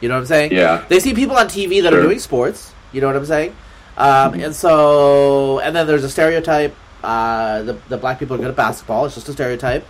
[0.00, 0.52] You know what I'm saying?
[0.52, 0.84] Yeah.
[0.88, 2.72] They see people on TV that are doing sports.
[2.92, 3.56] You know what I'm saying?
[3.96, 6.74] Um, And so, and then there's a stereotype.
[7.02, 9.06] Uh, the the black people are good at basketball.
[9.06, 9.86] It's just a stereotype.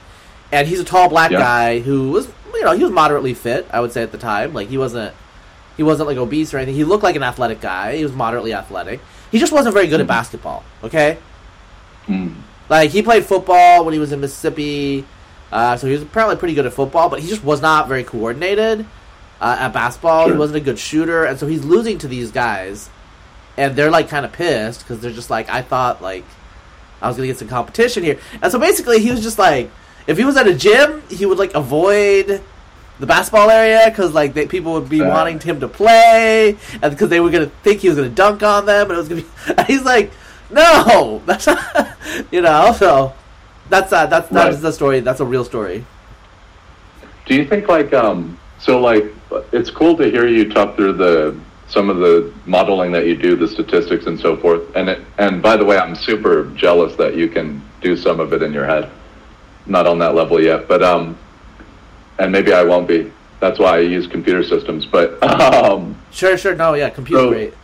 [0.52, 1.38] And he's a tall black Yeah.
[1.38, 3.66] guy who was, you know, he was moderately fit.
[3.72, 5.14] I would say at the time, like he wasn't,
[5.76, 6.74] he wasn't like obese or anything.
[6.74, 7.96] He looked like an athletic guy.
[7.96, 9.00] He was moderately athletic.
[9.30, 10.62] He just wasn't very good at basketball.
[10.84, 11.16] Okay.
[12.06, 12.34] Mm.
[12.68, 15.04] Like he played football when he was in Mississippi,
[15.50, 18.04] uh, so he was apparently pretty good at football, but he just was not very
[18.04, 18.86] coordinated
[19.40, 20.28] uh, at basketball.
[20.28, 22.88] He wasn't a good shooter, and so he's losing to these guys,
[23.56, 26.24] and they're like kind of pissed because they're just like, I thought like
[27.00, 29.70] I was gonna get some competition here, and so basically he was just like,
[30.06, 32.40] if he was at a gym, he would like avoid
[32.98, 35.08] the basketball area because like they, people would be Uh.
[35.08, 38.66] wanting him to play, and because they were gonna think he was gonna dunk on
[38.66, 39.62] them, and it was gonna be.
[39.72, 40.12] He's like,
[40.50, 41.96] no, that's not,
[42.30, 42.72] you know.
[42.78, 43.12] So
[43.68, 44.60] that's uh, that's that Right.
[44.60, 45.00] the story.
[45.00, 45.84] That's a real story.
[47.26, 49.04] Do you think like um so like
[49.52, 51.34] it's cool to hear you talk through the
[51.68, 54.60] some of the modeling that you do, the statistics and so forth.
[54.76, 58.34] And it, and by the way, I'm super jealous that you can do some of
[58.34, 58.90] it in your head.
[59.66, 61.16] Not on that level yet, but um
[62.18, 63.10] and maybe I won't be.
[63.40, 64.86] That's why I use computer systems.
[64.86, 66.54] But um Sure, sure.
[66.54, 67.54] No, yeah, computer So- great.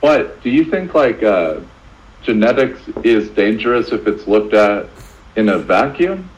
[0.00, 1.60] but do you think like uh
[2.22, 4.86] genetics is dangerous if it's looked at
[5.36, 6.28] in a vacuum?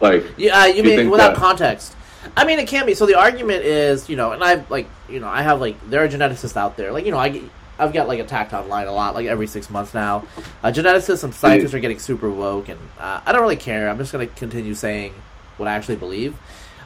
[0.00, 1.94] Like Yeah, uh, you mean without that- context?
[2.36, 2.92] I mean, it can be.
[2.94, 6.04] So the argument is, you know, and I've like, you know, I have like there
[6.04, 7.40] are geneticists out there, like, you know, I
[7.80, 10.24] I've got like attacked online a lot, like every six months now.
[10.62, 13.88] Uh, geneticists and scientists are getting super woke, and uh, I don't really care.
[13.88, 15.14] I'm just going to continue saying
[15.56, 16.36] what I actually believe.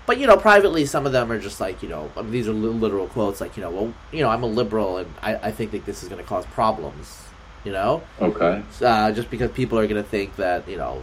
[0.06, 2.46] But you know, privately, some of them are just like, you know, I mean, these
[2.46, 5.50] are literal quotes, like, you know, well, you know, I'm a liberal, and I, I
[5.50, 7.20] think that this is going to cause problems.
[7.64, 8.62] You know, okay.
[8.82, 11.02] uh, just because people are going to think that you know,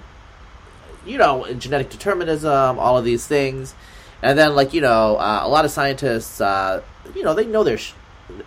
[1.03, 3.73] you know, genetic determinism, all of these things,
[4.21, 6.83] and then like you know, uh, a lot of scientists, uh,
[7.15, 7.93] you know, they know their sh-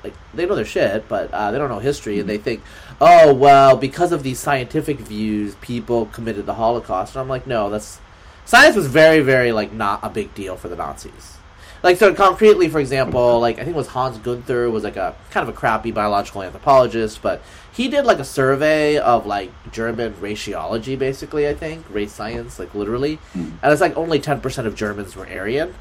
[0.03, 2.63] like they know their shit, but uh, they don't know history, and they think,
[3.01, 7.71] oh well, because of these scientific views, people committed the Holocaust, and I'm like, no,
[7.71, 8.01] that's
[8.45, 11.39] science was very, very like not a big deal for the Nazis.
[11.83, 15.15] Like so concretely, for example, like I think it was Hans Gunther was like a
[15.31, 20.15] kind of a crappy biological anthropologist, but he did like a survey of like German
[20.15, 21.47] raciology, basically.
[21.47, 25.27] I think race science, like literally, and it's like only ten percent of Germans were
[25.27, 25.75] Aryan.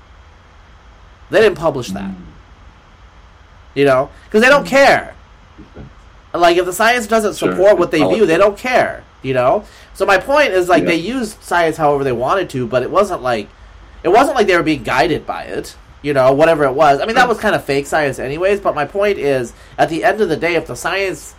[1.29, 2.11] They didn't publish that,
[3.73, 5.15] you know, because they don't care.
[6.33, 7.51] Like if the science doesn't Sure.
[7.51, 9.03] support what they view, they don't care.
[9.21, 9.63] You know.
[9.93, 10.89] So my point is like Yeah.
[10.89, 13.47] they used science however they wanted to, but it wasn't like
[14.03, 15.75] it wasn't like they were being guided by it.
[16.01, 16.99] You know, whatever it was.
[16.99, 18.59] I mean, that was kind of fake science, anyways.
[18.59, 21.33] But my point is, at the end of the day, if the science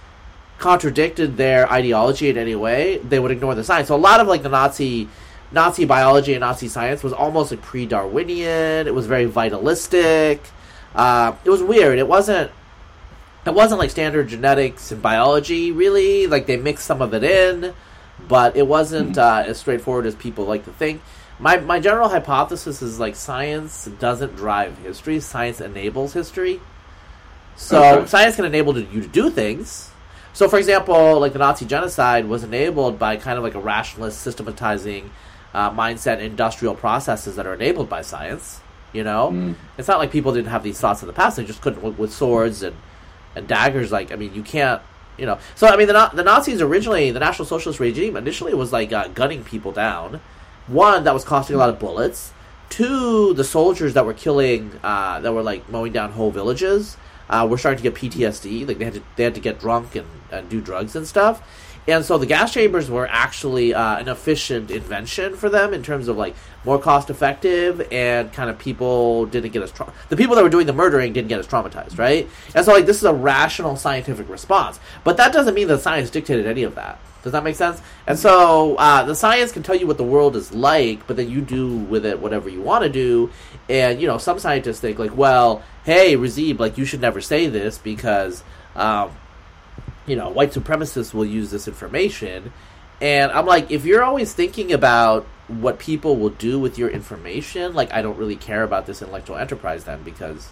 [0.58, 3.88] contradicted their ideology in any way, they would ignore the science.
[3.88, 5.08] So a lot of like the Nazi
[5.52, 8.86] Nazi biology and Nazi science was almost like pre-Darwinian.
[8.86, 10.40] It was very vitalistic.
[10.94, 11.98] Uh, it was weird.
[11.98, 12.50] It wasn't.
[13.46, 16.26] It wasn't like standard genetics and biology, really.
[16.26, 17.74] Like they mixed some of it in,
[18.26, 21.02] but it wasn't uh, as straightforward as people like to think.
[21.38, 25.20] My my general hypothesis is like science doesn't drive history.
[25.20, 26.60] Science enables history.
[27.56, 28.06] So okay.
[28.06, 29.90] science can enable you to do things.
[30.32, 34.20] So, for example, like the Nazi genocide was enabled by kind of like a rationalist
[34.20, 35.10] systematizing
[35.54, 38.60] uh, mindset, industrial processes that are enabled by science.
[38.94, 39.54] You know, mm.
[39.76, 41.98] it's not like people didn't have these thoughts in the past; they just couldn't with,
[41.98, 42.76] with swords and
[43.36, 43.92] and daggers.
[43.92, 44.80] Like, I mean, you can't
[45.18, 45.38] you know.
[45.54, 49.08] So I mean, the the Nazis originally, the National Socialist regime initially was like uh,
[49.08, 50.20] gunning people down.
[50.66, 52.32] One that was costing a lot of bullets.
[52.70, 56.96] Two, the soldiers that were killing, uh, that were like mowing down whole villages,
[57.28, 58.66] uh, were starting to get PTSD.
[58.66, 61.42] Like they had to they had to get drunk and, and do drugs and stuff.
[61.86, 66.08] And so the gas chambers were actually uh, an efficient invention for them in terms
[66.08, 70.34] of like more cost effective and kind of people didn't get as tra- the people
[70.36, 72.28] that were doing the murdering didn't get as traumatized, right?
[72.54, 76.10] And so like this is a rational scientific response, but that doesn't mean that science
[76.10, 76.98] dictated any of that.
[77.22, 77.80] Does that make sense?
[78.06, 81.30] And so uh, the science can tell you what the world is like, but then
[81.30, 83.30] you do with it whatever you want to do.
[83.68, 87.46] And you know, some scientists think like, well, hey, Razib, like you should never say
[87.46, 88.44] this because
[88.76, 89.10] um,
[90.06, 92.52] you know, white supremacists will use this information.
[93.00, 97.74] And I'm like, if you're always thinking about what people will do with your information,
[97.74, 100.48] like, I don't really care about this intellectual enterprise then because,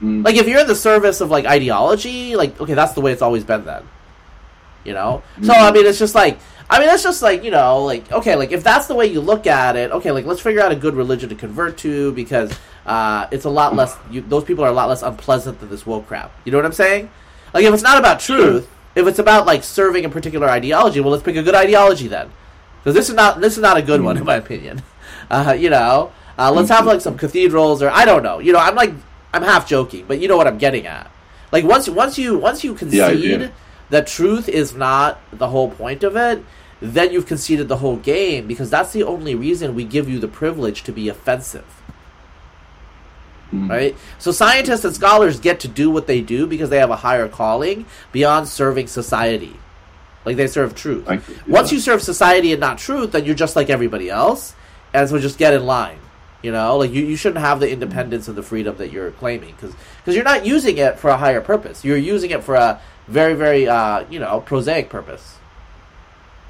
[0.00, 0.24] mm.
[0.24, 3.22] like, if you're in the service of, like, ideology, like, okay, that's the way it's
[3.22, 3.84] always been then.
[4.84, 5.22] You know?
[5.38, 5.46] Mm.
[5.46, 8.36] So, I mean, it's just like, I mean, it's just like, you know, like, okay,
[8.36, 10.76] like, if that's the way you look at it, okay, like, let's figure out a
[10.76, 12.52] good religion to convert to because
[12.84, 15.86] uh, it's a lot less, you, those people are a lot less unpleasant than this
[15.86, 16.32] woke crap.
[16.44, 17.10] You know what I'm saying?
[17.54, 21.10] Like if it's not about truth, if it's about like serving a particular ideology, well,
[21.10, 22.30] let's pick a good ideology then,
[22.78, 24.82] because this is not this is not a good one in my opinion.
[25.28, 28.38] Uh, you know, uh, let's have like some cathedrals or I don't know.
[28.38, 28.92] You know, I'm like
[29.32, 31.10] I'm half joking, but you know what I'm getting at.
[31.50, 33.50] Like once once you once you concede
[33.90, 36.44] that truth is not the whole point of it,
[36.80, 40.28] then you've conceded the whole game because that's the only reason we give you the
[40.28, 41.82] privilege to be offensive.
[43.52, 43.70] Mm.
[43.70, 43.96] Right?
[44.18, 47.28] So scientists and scholars get to do what they do because they have a higher
[47.28, 49.56] calling beyond serving society.
[50.24, 51.08] Like they serve truth.
[51.08, 54.54] You, Once you serve society and not truth, then you're just like everybody else.
[54.92, 55.98] And so just get in line.
[56.42, 59.54] You know, like you, you shouldn't have the independence and the freedom that you're claiming
[59.54, 61.84] because because you're not using it for a higher purpose.
[61.84, 65.38] You're using it for a very very uh, you know prosaic purpose.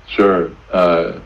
[0.09, 0.51] Sure.
[0.73, 1.21] Uh,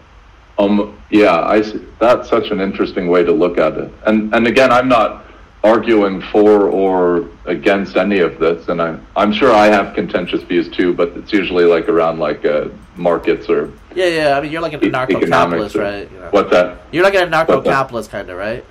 [0.59, 1.01] um.
[1.11, 1.41] Yeah.
[1.41, 1.63] I.
[1.63, 1.85] see.
[1.99, 3.93] That's such an interesting way to look at it.
[4.07, 5.25] And and again, I'm not
[5.63, 10.69] arguing for or against any of this, and I'm I'm sure I have contentious views
[10.69, 14.39] too, but it's usually like around like uh, markets or yeah, yeah.
[14.39, 16.11] I mean, you're like an anarcho-capitalist, right?
[16.11, 16.29] You know.
[16.31, 16.81] What's that?
[16.93, 18.65] You're like an anarcho-capitalist kind of, right?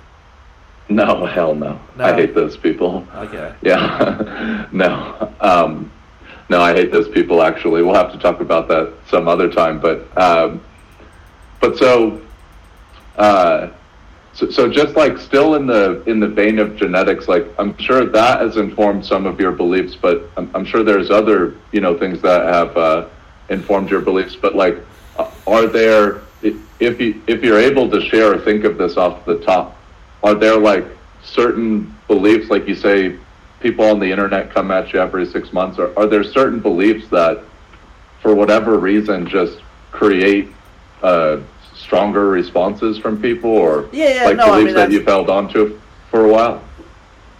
[0.88, 1.78] No, hell no.
[1.96, 2.04] no.
[2.04, 3.06] I hate those people.
[3.14, 3.54] Okay.
[3.62, 5.92] Yeah, no, um,
[6.48, 7.42] no, I hate those people.
[7.42, 9.80] Actually, we'll have to talk about that some other time.
[9.80, 10.60] But um,
[11.60, 12.20] but so.
[13.16, 13.70] Uh,
[14.32, 18.04] so, so just like still in the in the vein of genetics, like I'm sure
[18.06, 21.98] that has informed some of your beliefs, but I'm, I'm sure there's other you know
[21.98, 23.08] things that have uh,
[23.48, 24.36] informed your beliefs.
[24.36, 24.78] But like,
[25.18, 26.22] uh, are there
[26.80, 29.76] if you if you're able to share or think of this off the top,
[30.22, 30.86] are there like
[31.22, 33.16] certain beliefs, like you say,
[33.60, 37.08] people on the internet come at you every six months, or are there certain beliefs
[37.10, 37.42] that,
[38.22, 40.48] for whatever reason, just create
[41.02, 41.38] uh,
[41.90, 45.28] stronger responses from people, or yeah, yeah, like no, beliefs I mean, that you've held
[45.28, 46.62] on to for a while?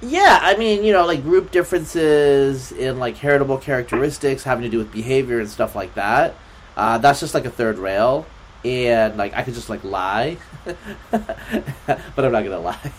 [0.02, 4.78] Yeah, I mean, you know, like group differences in like heritable characteristics having to do
[4.78, 6.34] with behavior and stuff like that.
[6.76, 8.26] Uh, that's just like a third rail,
[8.64, 12.90] and like I could just like lie, but I'm not gonna lie.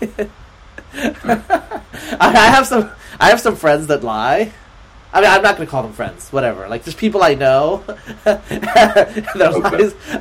[2.18, 4.54] I have some I have some friends that lie,
[5.14, 6.30] I mean, I'm not going to call them friends.
[6.32, 6.70] Whatever.
[6.70, 7.84] Like, there's people I know.
[8.26, 8.44] okay.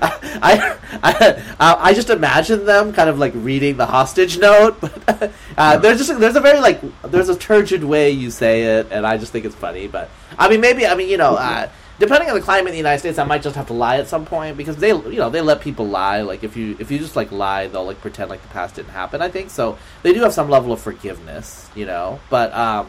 [0.03, 4.79] I, I, I, I, just imagine them kind of like reading the hostage note.
[5.07, 8.88] But uh, there's just there's a very like there's a turgid way you say it,
[8.90, 9.87] and I just think it's funny.
[9.87, 11.35] But I mean, maybe I mean you know.
[11.35, 11.68] Uh,
[12.00, 14.09] depending on the climate in the United States, I might just have to lie at
[14.09, 16.22] some point because they, you know, they let people lie.
[16.22, 18.90] Like if you if you just like lie, they'll like pretend like the past didn't
[18.90, 19.22] happen.
[19.22, 19.79] I think so.
[20.03, 22.18] They do have some level of forgiveness, you know.
[22.31, 22.88] But um,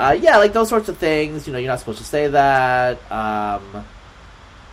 [0.00, 1.46] uh, yeah, like those sorts of things.
[1.46, 2.98] You know, you're not supposed to say that.
[3.12, 3.84] Um,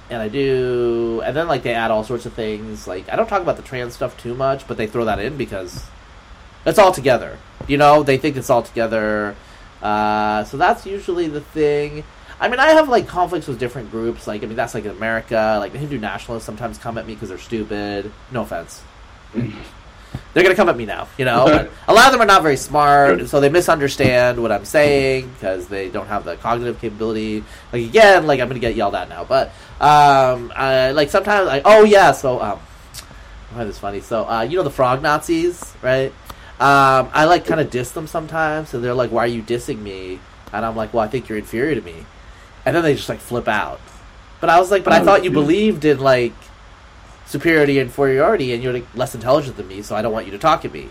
[0.10, 1.22] and I do.
[1.26, 2.88] And then like they add all sorts of things.
[2.88, 5.36] Like I don't talk about the trans stuff too much, but they throw that in
[5.38, 5.86] because
[6.66, 7.38] it's all together.
[7.68, 9.36] You know, they think it's all together.
[9.82, 12.06] Uh, so that's usually the thing.
[12.40, 14.28] I mean, I have like conflicts with different groups.
[14.28, 15.58] Like, I mean, that's like in America.
[15.60, 18.12] Like the Hindu nationalists sometimes come at me because they're stupid.
[18.32, 18.82] No offense.
[20.34, 21.08] they're gonna come at me now.
[21.18, 21.46] You know,
[21.88, 25.68] a lot of them are not very smart, so they misunderstand what I'm saying because
[25.68, 27.44] they don't have the cognitive capability.
[27.74, 29.48] Like again, like I'm gonna get yelled at now, but
[29.82, 32.60] um, I, like sometimes like oh yeah, so um,
[33.52, 34.02] I find this funny.
[34.02, 36.12] So uh, you know the frog Nazis, right?
[36.60, 39.80] Um, I like kind of diss them sometimes, so they're like, "Why are you dissing
[39.80, 40.20] me?"
[40.54, 42.06] and I'm like, well, I think you're inferior to me,
[42.66, 43.82] and then they just like flip out.
[44.40, 46.34] But I was like, but I Oh, thought you believed in like
[47.28, 50.32] superiority and inferiority, and you're like less intelligent than me, so I don't want you
[50.32, 50.90] to talk to me.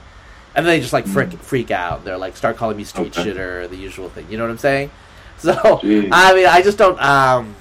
[0.55, 2.05] And then they just like freak freak out.
[2.05, 3.17] They're like start calling me street.
[3.19, 3.31] Okay.
[3.31, 4.27] shitter, the usual thing.
[4.31, 4.91] You know what I'm saying?
[5.39, 6.09] So Jeez.
[6.13, 6.99] I mean, I just don't.
[6.99, 7.55] Um,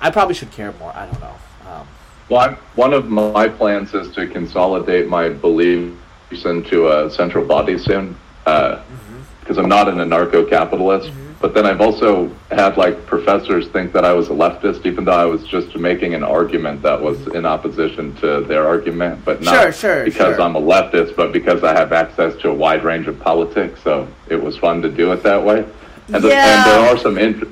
[0.00, 0.92] I probably should care more.
[0.92, 1.36] I don't know.
[1.70, 1.86] Um,
[2.28, 5.94] Well, I'm, one of my plans is to consolidate my beliefs
[6.44, 11.12] into a central body soon, because I'm not an anarcho-capitalist.
[11.40, 15.12] But then I've also had like professors think that I was a leftist, even though
[15.12, 19.54] I was just making an argument that was in opposition to their argument, but not
[19.54, 20.40] Sure, sure, because sure.
[20.40, 23.80] I'm a leftist, but because I have access to a wide range of politics.
[23.84, 25.66] So it was fun to do it that way.
[26.08, 26.64] And, the, Yeah.
[26.64, 27.18] and there are some.
[27.18, 27.48] Int-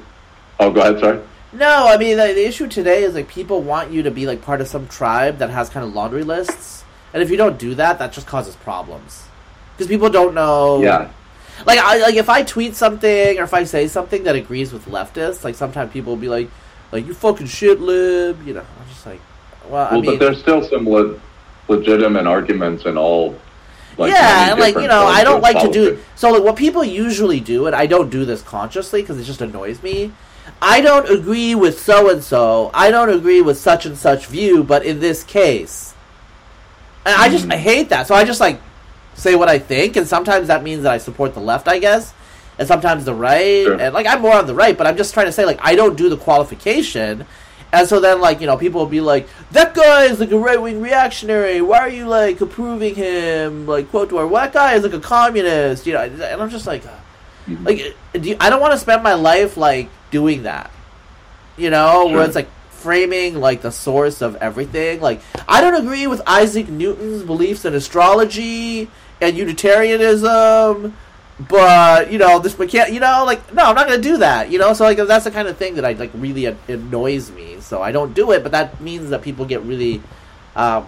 [0.60, 1.00] oh, go ahead.
[1.00, 1.20] Sorry.
[1.52, 4.42] No, I mean the, the issue today is like people want you to be like
[4.42, 7.74] part of some tribe that has kind of laundry lists, and if you don't do
[7.76, 9.24] that, that just causes problems
[9.76, 10.82] because people don't know.
[10.82, 11.10] Yeah.
[11.66, 14.86] Like I like if I tweet something or if I say something that agrees with
[14.86, 16.50] leftists, like sometimes people will be like,
[16.92, 18.60] like you fucking shit lib, you know.
[18.60, 19.20] I'm just like,
[19.68, 21.20] well, I Well, mean, but there's still some le-
[21.68, 23.38] legitimate arguments in all.
[23.96, 26.32] Like, yeah, and like you know, I don't like to do so.
[26.32, 29.82] Like what people usually do, and I don't do this consciously because it just annoys
[29.82, 30.12] me.
[30.60, 32.70] I don't agree with so and so.
[32.74, 35.94] I don't agree with such and such view, but in this case,
[37.06, 37.62] and I just I hmm.
[37.62, 38.06] hate that.
[38.08, 38.60] So I just like
[39.14, 42.12] say what I think, and sometimes that means that I support the left, I guess,
[42.58, 43.80] and sometimes the right, Sure.
[43.80, 45.74] and like I'm more on the right, but I'm just trying to say like I
[45.74, 47.26] don't do the qualification.
[47.72, 50.38] And so then, like, you know, people will be like, that guy is like a
[50.38, 51.60] right wing reactionary.
[51.60, 53.66] Why are you, like, approving him?
[53.66, 55.84] Like, quote, or that guy is like a communist.
[55.84, 56.90] You know, and I'm just like, uh,
[57.50, 57.66] Mhm.
[57.66, 60.70] like, do you, I don't want to spend my life, like, doing that.
[61.56, 62.12] You know, Sure.
[62.18, 65.00] where it's like framing, like, the source of everything.
[65.00, 68.88] Like, I don't agree with Isaac Newton's beliefs in astrology
[69.24, 70.94] and Unitarianism.
[71.38, 74.50] But you know this, can't you know like no, I'm not gonna do that.
[74.50, 77.60] You know, so like that's the kind of thing that I like really annoys me.
[77.60, 78.44] So I don't do it.
[78.44, 80.00] But that means that people get really
[80.54, 80.86] um,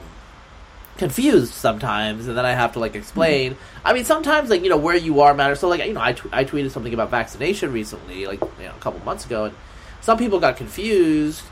[0.96, 3.56] confused sometimes, and then I have to like explain.
[3.84, 5.60] I mean, sometimes like you know where you are matters.
[5.60, 9.00] So like you know, I tweeted something about vaccination recently, like you know a couple
[9.00, 9.54] months ago, and
[10.00, 11.42] some people got confused,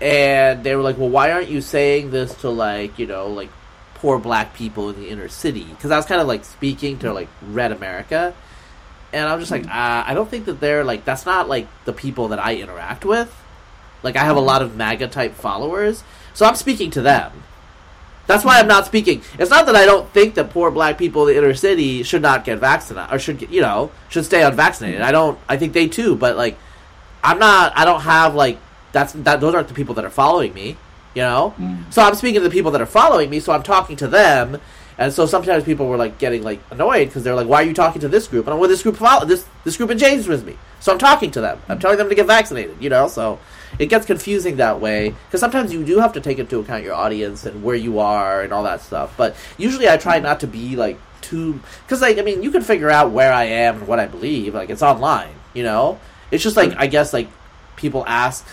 [0.00, 3.50] and they were like, "Well, why aren't you saying this to like you know like
[4.00, 7.12] poor black people in the inner city?" Because I was kind of like speaking to
[7.12, 8.34] like red America,
[9.12, 11.92] and I'm just like, uh, I don't think that they're like that's not like the
[11.92, 13.34] people that I interact with.
[14.02, 16.02] Like I have a lot of MAGA type followers,
[16.34, 17.44] so I'm speaking to them.
[18.26, 19.22] That's why I'm not speaking.
[19.40, 22.22] It's not that I don't think that poor black people in the inner city should
[22.22, 25.00] not get vaccinated or should get, you know should stay unvaccinated.
[25.00, 25.38] I don't.
[25.48, 26.56] I think they too, but like
[27.24, 27.72] I'm not.
[27.76, 28.58] I don't have like
[28.92, 29.40] that's that.
[29.40, 30.76] Those aren't the people that are following me.
[31.14, 31.54] You know.
[31.58, 31.92] Mm.
[31.92, 33.40] So I'm speaking to the people that are following me.
[33.40, 34.60] So I'm talking to them.
[34.98, 37.72] And so sometimes people were like getting like annoyed because they're like, "Why are you
[37.72, 40.44] talking to this group?" And I'm with this group follow this this group engaged with
[40.44, 40.58] me.
[40.80, 41.58] So I'm talking to them.
[41.68, 42.76] I'm telling them to get vaccinated.
[42.80, 43.08] You know.
[43.08, 43.38] So
[43.78, 46.94] it gets confusing that way because sometimes you do have to take into account your
[46.94, 49.14] audience and where you are and all that stuff.
[49.16, 52.62] But usually I try not to be like too because like I mean you can
[52.62, 54.54] figure out where I am and what I believe.
[54.54, 55.34] Like it's online.
[55.54, 55.98] You know.
[56.30, 57.28] It's just like I guess like
[57.76, 58.46] people ask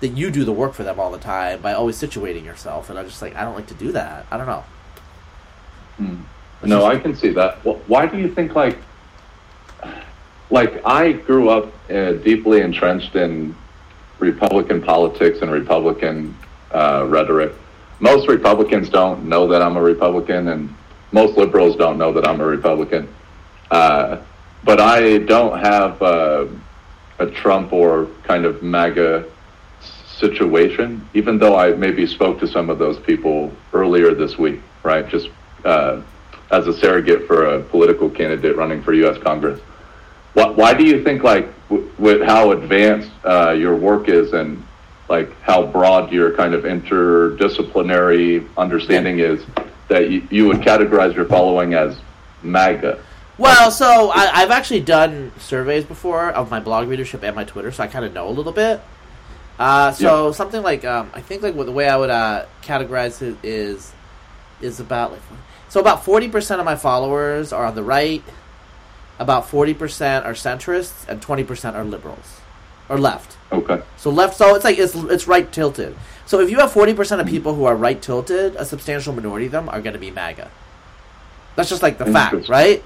[0.00, 2.98] that you do the work for them all the time by always situating yourself, and
[2.98, 4.26] I'm just like I don't like to do that.
[4.30, 4.64] I don't know.
[6.00, 6.22] Mm.
[6.62, 7.58] No, I can see that.
[7.88, 8.78] Why do you think like,
[10.50, 13.54] like I grew up uh, deeply entrenched in
[14.18, 16.36] Republican politics and Republican
[16.72, 17.52] uh, rhetoric.
[17.98, 20.74] Most Republicans don't know that I'm a Republican, and
[21.12, 23.08] most liberals don't know that I'm a Republican.
[23.70, 24.18] Uh,
[24.64, 26.46] but I don't have uh,
[27.18, 29.24] a Trump or kind of MAGA
[30.20, 35.08] situation, even though I maybe spoke to some of those people earlier this week, right?
[35.08, 35.30] Just
[35.64, 36.02] uh,
[36.50, 39.18] as a surrogate for a political candidate running for U.S.
[39.18, 39.60] Congress.
[40.34, 44.64] Why, why do you think, like, w- with how advanced uh, your work is and
[45.08, 49.44] like how broad your kind of interdisciplinary understanding is,
[49.88, 51.98] that you, you would categorize your following as
[52.42, 53.02] MAGA?
[53.36, 57.72] Well, so I, I've actually done surveys before of my blog readership and my Twitter,
[57.72, 58.80] so I kind of know a little bit.
[59.60, 63.36] Uh, so something like um, I think like the way I would uh, categorize it
[63.42, 63.92] is
[64.62, 65.20] is about like
[65.68, 68.24] so about forty percent of my followers are on the right,
[69.18, 72.40] about forty percent are centrists, and twenty percent are liberals
[72.88, 73.36] or left.
[73.52, 73.82] Okay.
[73.98, 75.94] So left, so it's like it's it's right tilted.
[76.24, 79.44] So if you have forty percent of people who are right tilted, a substantial minority
[79.44, 80.50] of them are going to be MAGA.
[81.56, 82.82] That's just like the fact, right?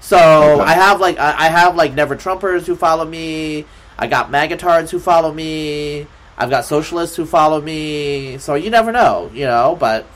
[0.00, 0.62] So Okay.
[0.62, 3.64] I have like I I have like never Trumpers who follow me.
[3.98, 6.06] I got MAGAtards who follow me.
[6.38, 8.38] I've got socialists who follow me.
[8.38, 9.76] So you never know, you know.
[9.78, 10.06] But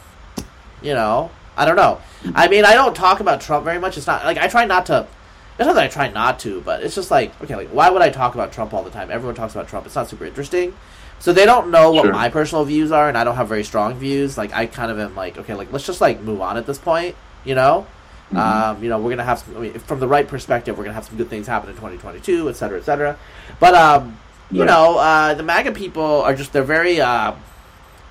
[0.81, 2.01] you know, I don't know.
[2.35, 3.99] I mean, I don't talk about Trump very much.
[3.99, 5.07] It's not like I try not to
[5.59, 8.03] it's not that I try not to, but it's just like okay, like why would
[8.03, 9.11] I talk about Trump all the time?
[9.11, 9.85] Everyone talks about Trump.
[9.85, 10.75] It's not super interesting.
[11.19, 12.13] So they don't know what Sure.
[12.13, 14.39] my personal views are, and I don't have very strong views.
[14.39, 16.79] Like I kind of am like, okay, like let's just like move on at this
[16.79, 17.87] point, you know.
[18.33, 18.37] Mm-hmm.
[18.39, 19.57] Um, you know, we're gonna have some.
[19.57, 22.49] I mean, from the right perspective, we're gonna have some good things happen in 2022,
[22.49, 23.19] et cetera, et cetera.
[23.61, 24.19] But um,
[24.53, 27.01] you know, uh, the MAGA people are just they're very.
[27.01, 27.33] Uh,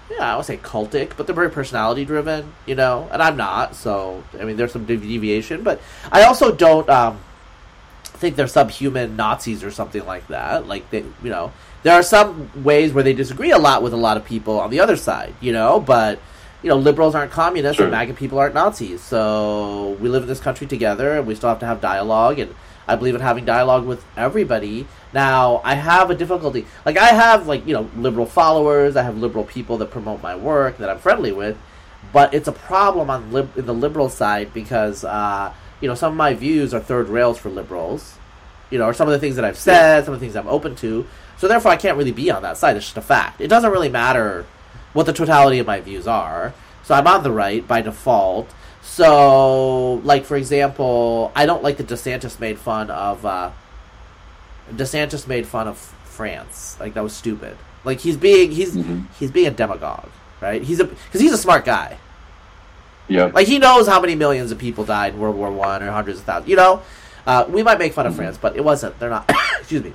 [0.09, 3.75] yeah, I would say cultic, but they're very personality driven, you know, and I'm not,
[3.75, 5.81] so I mean, there's some deviation, but
[6.11, 7.19] I also don't um,
[8.03, 10.67] think they're subhuman Nazis or something like that.
[10.67, 13.97] Like they, you know, there are some ways where they disagree a lot with a
[13.97, 16.19] lot of people on the other side, you know, but
[16.61, 17.85] you know, liberals aren't communists Sure.
[17.85, 21.49] and MAGA people aren't Nazis, so we live in this country together, and we still
[21.49, 22.53] have to have dialogue, and
[22.91, 24.85] I believe in having dialogue with everybody.
[25.13, 26.65] Now, I have a difficulty.
[26.85, 30.35] Like, I have, like, you know, liberal followers, I have liberal people that promote my
[30.35, 31.57] work that I'm friendly with,
[32.11, 36.11] but it's a problem on lib- in the liberal side because, uh, you know, some
[36.11, 38.15] of my views are third rails for liberals,
[38.69, 40.47] you know, or some of the things that I've said, some of the things I'm
[40.47, 41.07] open to.
[41.37, 42.75] So, therefore, I can't really be on that side.
[42.75, 43.39] It's just a fact.
[43.39, 44.45] It doesn't really matter
[44.91, 46.53] what the totality of my views are.
[46.83, 48.49] So, I'm on the right by default.
[48.84, 53.51] So, like, for example, I don't like that DeSantis made fun of, uh,
[54.73, 56.77] DeSantis made fun of France.
[56.79, 57.57] Like that was stupid.
[57.84, 59.05] Like he's being he's Mhm.
[59.19, 60.09] he's being a demagogue,
[60.39, 60.61] right?
[60.61, 61.97] He's a because he's a smart guy.
[63.07, 63.32] Yeah.
[63.34, 66.19] Like he knows how many millions of people died in World War One or hundreds
[66.19, 66.49] of thousands.
[66.49, 66.82] You know,
[67.25, 68.97] uh, we might make fun of France, but it wasn't.
[68.99, 69.29] They're not.
[69.59, 69.93] excuse me.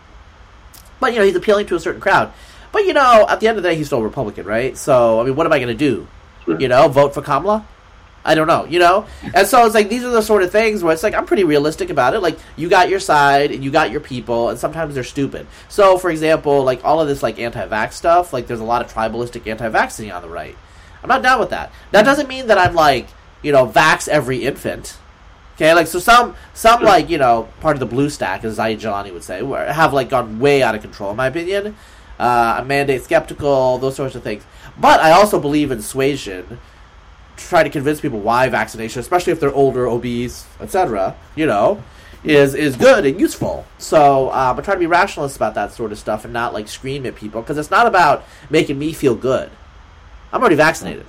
[1.01, 2.33] But you know, he's appealing to a certain crowd.
[2.73, 4.77] But you know, at the end of the day, he's still a Republican, right?
[4.77, 6.07] So I mean, what am I going to do?
[6.45, 6.59] Sure.
[6.61, 7.65] You know, vote for Kamala?
[8.27, 9.07] I don't know, you know?
[9.35, 11.45] And so it's like these are the sort of things where it's like I'm pretty
[11.45, 12.21] realistic about it.
[12.21, 15.47] Like you got your side and you got your people and sometimes they're stupid.
[15.69, 18.93] So for example, like all of this like anti-vax stuff, like there's a lot of
[18.93, 20.57] tribalistic anti-vaccine on the right.
[21.05, 21.71] I'm not down with that.
[21.93, 23.07] That doesn't mean that I'm like,
[23.43, 24.99] you know, vax every infant.
[25.55, 28.81] Okay, like so some some like, you know, part of the blue stack as Zaid
[28.81, 31.77] Jilani would say, have like gone way out of control in my opinion.
[32.19, 34.45] Uh, I'm mandate skeptical, those sorts of things.
[34.77, 36.59] But I also believe in suasion
[37.37, 41.83] try to convince people why vaccination, especially if they're older, obese, etc., you know,
[42.25, 43.65] is is good and useful.
[43.79, 46.69] So um, I try to be rationalist about that sort of stuff and not like
[46.69, 49.51] scream at people because it's not about making me feel good.
[50.33, 51.07] I'm already vaccinated.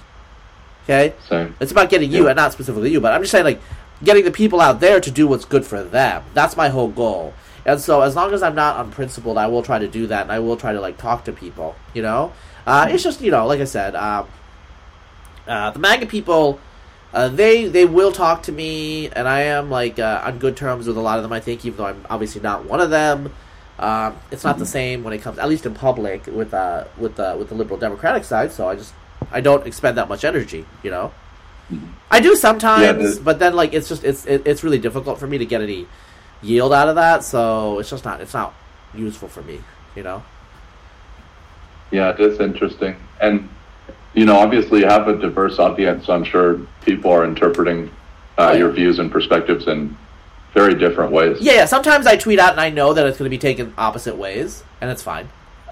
[0.84, 1.56] Okay, Same.
[1.60, 2.30] it's about getting you Yeah.
[2.30, 3.62] and not specifically you, but I'm just saying like
[4.04, 6.24] getting the people out there to do what's good for them.
[6.34, 7.34] That's my whole goal.
[7.66, 10.32] And so as long as I'm not unprincipled, I will try to do that, and
[10.32, 11.76] I will try to like talk to people.
[11.94, 12.32] You know,
[12.66, 14.28] uh, it's just you know, like I said, um,
[15.48, 16.60] uh, the MAGA people,
[17.14, 20.88] uh, they they will talk to me, and I am like uh, on good terms
[20.88, 21.34] with a lot of them.
[21.34, 23.34] I think, even though I'm obviously not one of them.
[23.80, 27.16] Um, it's not the same when it comes, at least in public, with uh, with
[27.16, 28.52] the with the liberal democratic side.
[28.52, 28.94] So I just
[29.32, 31.12] I don't expend that much energy, you know.
[32.10, 35.20] I do sometimes, Yeah, the- but then like it's just it's it, it's really difficult
[35.20, 35.86] for me to get any
[36.42, 37.24] yield out of that.
[37.24, 38.54] So it's just not it's not
[38.96, 39.62] useful for me,
[39.96, 40.24] you know.
[41.92, 42.96] Yeah, it is interesting.
[43.22, 43.48] And,
[44.18, 47.92] you know, obviously you have a diverse audience, I'm sure people are interpreting
[48.40, 49.96] uh, your views and perspectives in
[50.56, 51.40] very different ways.
[51.40, 51.66] Yeah, yeah.
[51.66, 54.64] Sometimes I tweet out and I know that it's going to be taken opposite ways,
[54.82, 55.30] and it's fine.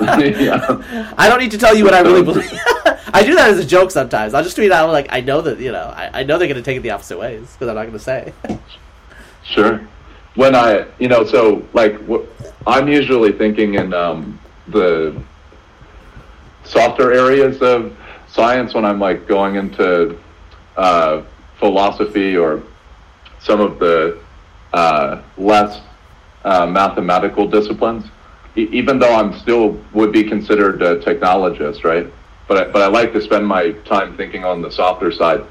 [0.00, 1.14] yeah.
[1.16, 2.50] I don't need to tell you what I really believe.
[3.14, 4.34] I do that as a joke sometimes.
[4.34, 6.56] I'll just tweet out like I know that you know I, I know they're going
[6.56, 8.32] to take it the opposite ways because I'm not going to say.
[9.44, 9.80] Sure.
[10.34, 12.26] When I, you know, so like, wh-
[12.66, 15.20] I'm usually thinking in um, the
[16.68, 17.96] softer areas of
[18.28, 20.18] science when I'm like going into
[20.76, 21.22] uh,
[21.58, 22.62] philosophy or
[23.40, 24.20] some of the
[24.72, 25.80] uh, less
[26.44, 28.04] uh, mathematical disciplines.
[28.56, 32.06] E- even though I'm still would be considered a technologist, right?
[32.46, 35.42] But I, but I like to spend my time thinking on the softer side.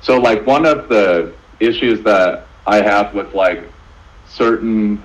[0.00, 3.64] So like one of the issues that I have with like
[4.28, 5.02] certain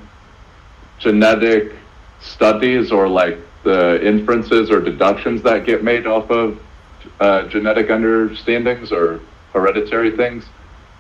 [1.00, 1.74] genetic
[2.20, 6.60] studies or like the inferences or deductions that get made off of
[7.20, 9.20] uh, genetic understandings or
[9.54, 10.46] hereditary things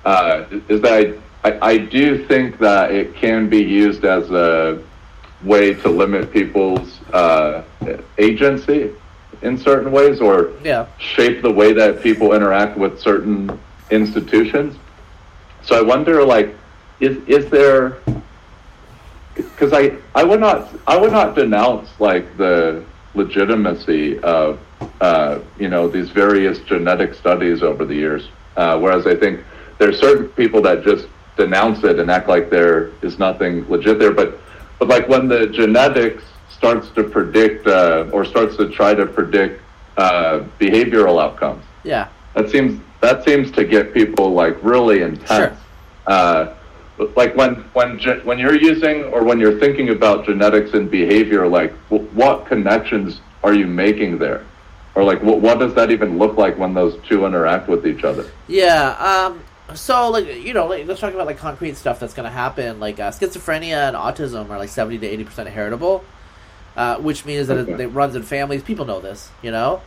[0.05, 4.81] uh, is that I, I, I do think that it can be used as a
[5.43, 7.63] way to limit people's uh,
[8.17, 8.91] agency
[9.41, 10.85] in certain ways or Yeah.
[10.97, 13.59] shape the way that people interact with certain
[13.89, 14.75] institutions.
[15.63, 16.55] So I wonder, like,
[16.99, 17.97] is is there?
[19.61, 22.83] Because I I would not I would not denounce like the
[23.13, 24.59] legitimacy of
[24.99, 28.27] uh, you know these various genetic studies over the years.
[28.57, 29.41] Uh, whereas I think
[29.77, 31.05] there's certain people that just
[31.37, 34.11] denounce it and act like there is nothing legit there.
[34.11, 34.39] But
[34.79, 39.61] but like when the genetics starts to predict uh, or starts to try to predict
[39.97, 42.07] uh, behavioral outcomes, Yeah.
[42.33, 45.55] that seems that seems to get people like really intense.
[46.07, 46.57] Sure.
[47.15, 51.71] Like when when when you're using or when you're thinking about genetics and behavior, like
[51.89, 54.45] what connections are you making there?
[54.95, 58.03] Or like what what does that even look like when those two interact with each
[58.03, 58.29] other?
[58.47, 59.41] Yeah, um,
[59.75, 62.79] so like you know like, let's talk about like concrete stuff that's going to happen
[62.79, 66.03] like uh, schizophrenia and autism are like 70 to 80 percent heritable
[66.75, 67.73] uh, which means that okay.
[67.73, 69.81] it, it, runs in families people know this you know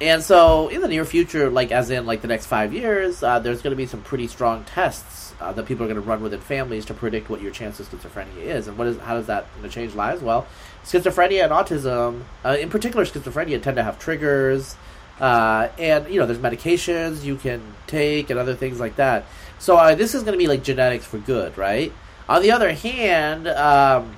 [0.00, 3.38] and so in the near future like as in like the next five years uh,
[3.38, 6.22] there's going to be some pretty strong tests uh, that people are going to run
[6.22, 9.26] within families to predict what your chance of schizophrenia is and what is how does
[9.26, 10.46] that going to change lives well
[10.84, 14.76] schizophrenia and autism uh, in particular schizophrenia tend to have triggers
[15.22, 19.24] uh, and you know, there's medications you can take and other things like that.
[19.58, 21.92] So uh, this is going to be like genetics for good, right?
[22.28, 24.16] On the other hand, um,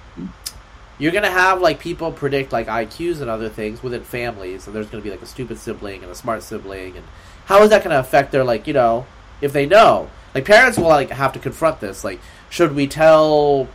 [0.98, 4.74] you're going to have like people predict like IQs and other things within families, and
[4.74, 7.04] there's going to be like a stupid sibling and a smart sibling, and
[7.46, 9.06] how is that going to affect their like you know
[9.42, 12.20] if they know like parents will like have to confront this like
[12.50, 13.68] should we tell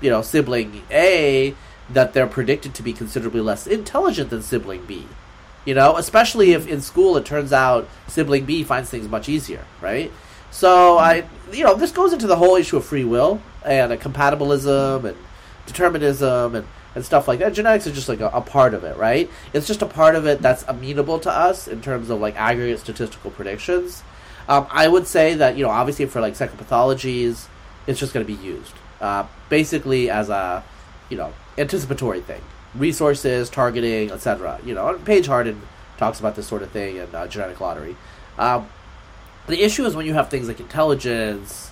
[0.00, 1.54] you know sibling A
[1.90, 5.06] that they're predicted to be considerably less intelligent than sibling B
[5.66, 9.64] you know, especially if in school it turns out sibling B finds things much easier,
[9.82, 10.10] right?
[10.52, 13.96] So I, you know, this goes into the whole issue of free will and uh,
[13.96, 15.16] compatibilism and
[15.66, 17.52] determinism and, and stuff like that.
[17.52, 19.28] Genetics is just like a, a, part of it, right?
[19.52, 22.78] It's just a part of it that's amenable to us in terms of like aggregate
[22.78, 24.04] statistical predictions.
[24.48, 27.46] Um, I would say that you know, obviously for like psychopathologies,
[27.86, 30.64] it's just going to be used uh, basically as a
[31.08, 32.42] you know anticipatory thing
[32.74, 34.60] resources, targeting, etc.
[34.64, 35.62] You know, Paige Harden
[35.96, 37.96] talks about this sort of thing in uh, Genetic Lottery.
[38.38, 38.68] Um,
[39.46, 41.70] the issue is when you have things like intelligence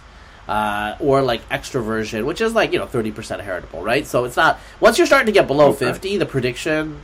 [0.49, 4.07] uh, or like extroversion, which is like you know thirty percent heritable, right?
[4.07, 5.93] So it's not once you're starting to get below okay.
[5.93, 7.01] fifty, the prediction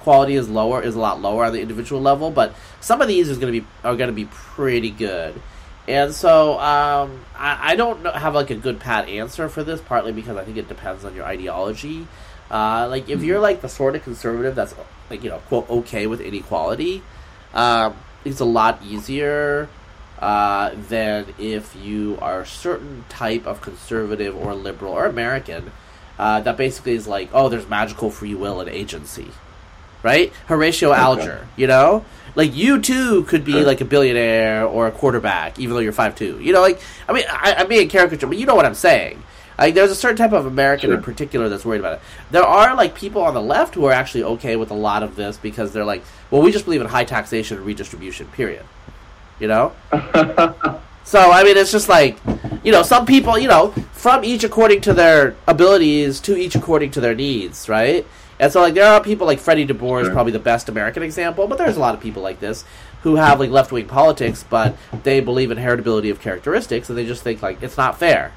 [0.00, 2.30] quality is lower, is a lot lower on the individual level.
[2.30, 5.40] But some of these is going to be are going to be pretty good.
[5.88, 9.80] And so um, I, I, don't know, have like a good pat answer for this,
[9.80, 12.06] partly because I think it depends on your ideology.
[12.50, 14.74] Uh, like if you're like the sort of conservative that's
[15.10, 17.02] like you know quote okay with inequality,
[17.54, 19.68] um, it's a lot easier
[20.18, 25.72] uh, than if you are a certain type of conservative or liberal or American
[26.18, 29.28] uh, that basically is like oh there's magical free will and agency,
[30.02, 30.32] right?
[30.46, 31.00] Horatio okay.
[31.00, 32.04] Alger, you know.
[32.34, 36.14] Like you too could be like a billionaire or a quarterback, even though you're five
[36.14, 36.38] two.
[36.40, 39.22] You know, like I mean, I, I'm being caricature, but you know what I'm saying.
[39.58, 40.96] Like, there's a certain type of American sure.
[40.96, 42.00] in particular that's worried about it.
[42.30, 45.16] There are like people on the left who are actually okay with a lot of
[45.16, 48.28] this because they're like, well, we just believe in high taxation and redistribution.
[48.28, 48.64] Period.
[49.40, 49.72] You know.
[51.04, 52.18] so I mean, it's just like,
[52.62, 56.92] you know, some people, you know, from each according to their abilities to each according
[56.92, 58.06] to their needs, right?
[58.40, 61.46] And so like there are people like Freddie DeBoer is probably the best American example,
[61.46, 62.64] but there's a lot of people like this
[63.02, 67.06] who have like left wing politics, but they believe in heritability of characteristics, and they
[67.06, 68.32] just think like it's not fair.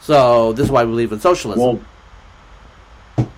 [0.00, 1.84] So this is why we believe in socialism.
[3.16, 3.28] Well,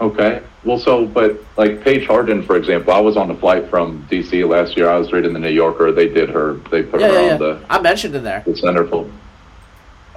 [0.00, 0.42] okay.
[0.64, 4.44] Well, so but like Paige Harden, for example, I was on a flight from D.C.
[4.44, 4.88] last year.
[4.88, 5.92] I was reading the New Yorker.
[5.92, 6.54] They did her.
[6.70, 7.36] They put yeah, her yeah, on yeah.
[7.36, 7.64] the.
[7.68, 8.42] I mentioned in there.
[8.46, 9.10] The centerfold.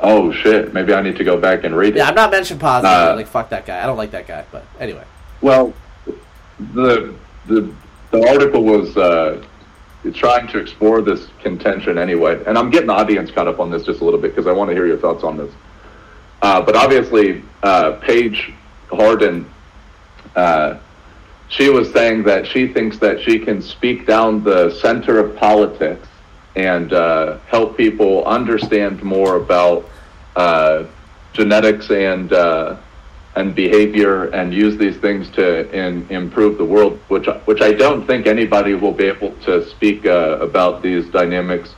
[0.02, 0.74] Oh shit!
[0.74, 1.98] Maybe I need to go back and read it.
[1.98, 2.92] Yeah, I'm not mentioning positive.
[2.92, 3.82] Uh, like fuck that guy.
[3.82, 4.44] I don't like that guy.
[4.52, 5.06] But anyway.
[5.42, 5.74] Well,
[6.74, 7.14] the
[7.46, 7.72] the
[8.10, 9.44] the article was uh,
[10.14, 13.84] trying to explore this contention anyway, and I'm getting the audience caught up on this
[13.84, 15.54] just a little bit because I want to hear your thoughts on this.
[16.42, 18.52] Uh, but obviously, uh, Paige
[18.90, 19.48] Harden,
[20.36, 20.78] uh,
[21.50, 26.08] she was saying that she thinks that she can speak down the center of politics
[26.56, 29.88] and uh, help people understand more about
[30.36, 30.86] uh,
[31.34, 32.78] genetics and uh,
[33.36, 38.06] and behavior and use these things to in, improve the world, which which I don't
[38.06, 41.76] think anybody will be able to speak about these dynamics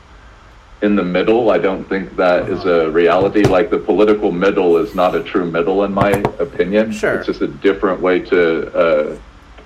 [0.83, 1.49] in the middle.
[1.49, 3.43] I don't think that is a reality.
[3.43, 6.91] Like the political middle is not a true middle, in my opinion.
[6.91, 7.15] Sure.
[7.15, 8.39] It's just a different way to
[8.77, 9.17] uh,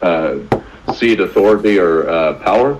[0.06, 2.78] uh, seed authority or uh, power.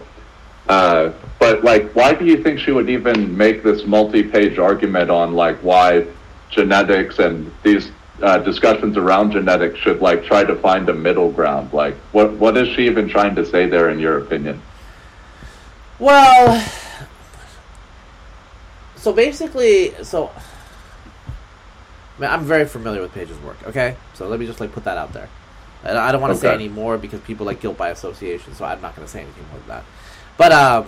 [0.70, 5.34] Uh, but like, why do you think she would even make this multi-page argument on
[5.34, 6.06] like why
[6.50, 7.92] genetics and these
[8.22, 11.72] uh, discussions around genetics should like try to find a middle ground?
[11.74, 14.62] Like, what what is she even trying to say there, in your opinion?
[16.00, 16.70] Well,
[18.96, 20.32] so basically, so
[22.18, 23.58] I mean, I'm very familiar with Paige's work.
[23.68, 25.30] Okay, so let me just like put that out there.
[25.84, 26.48] And I don't want to okay.
[26.48, 29.22] say any more because people like guilt by association, so I'm not going to say
[29.22, 29.84] anything more than that.
[30.38, 30.88] But um,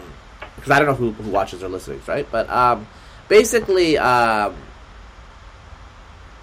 [0.55, 2.27] because I don't know who, who watches or listens, right?
[2.29, 2.87] But um,
[3.27, 4.55] basically, um,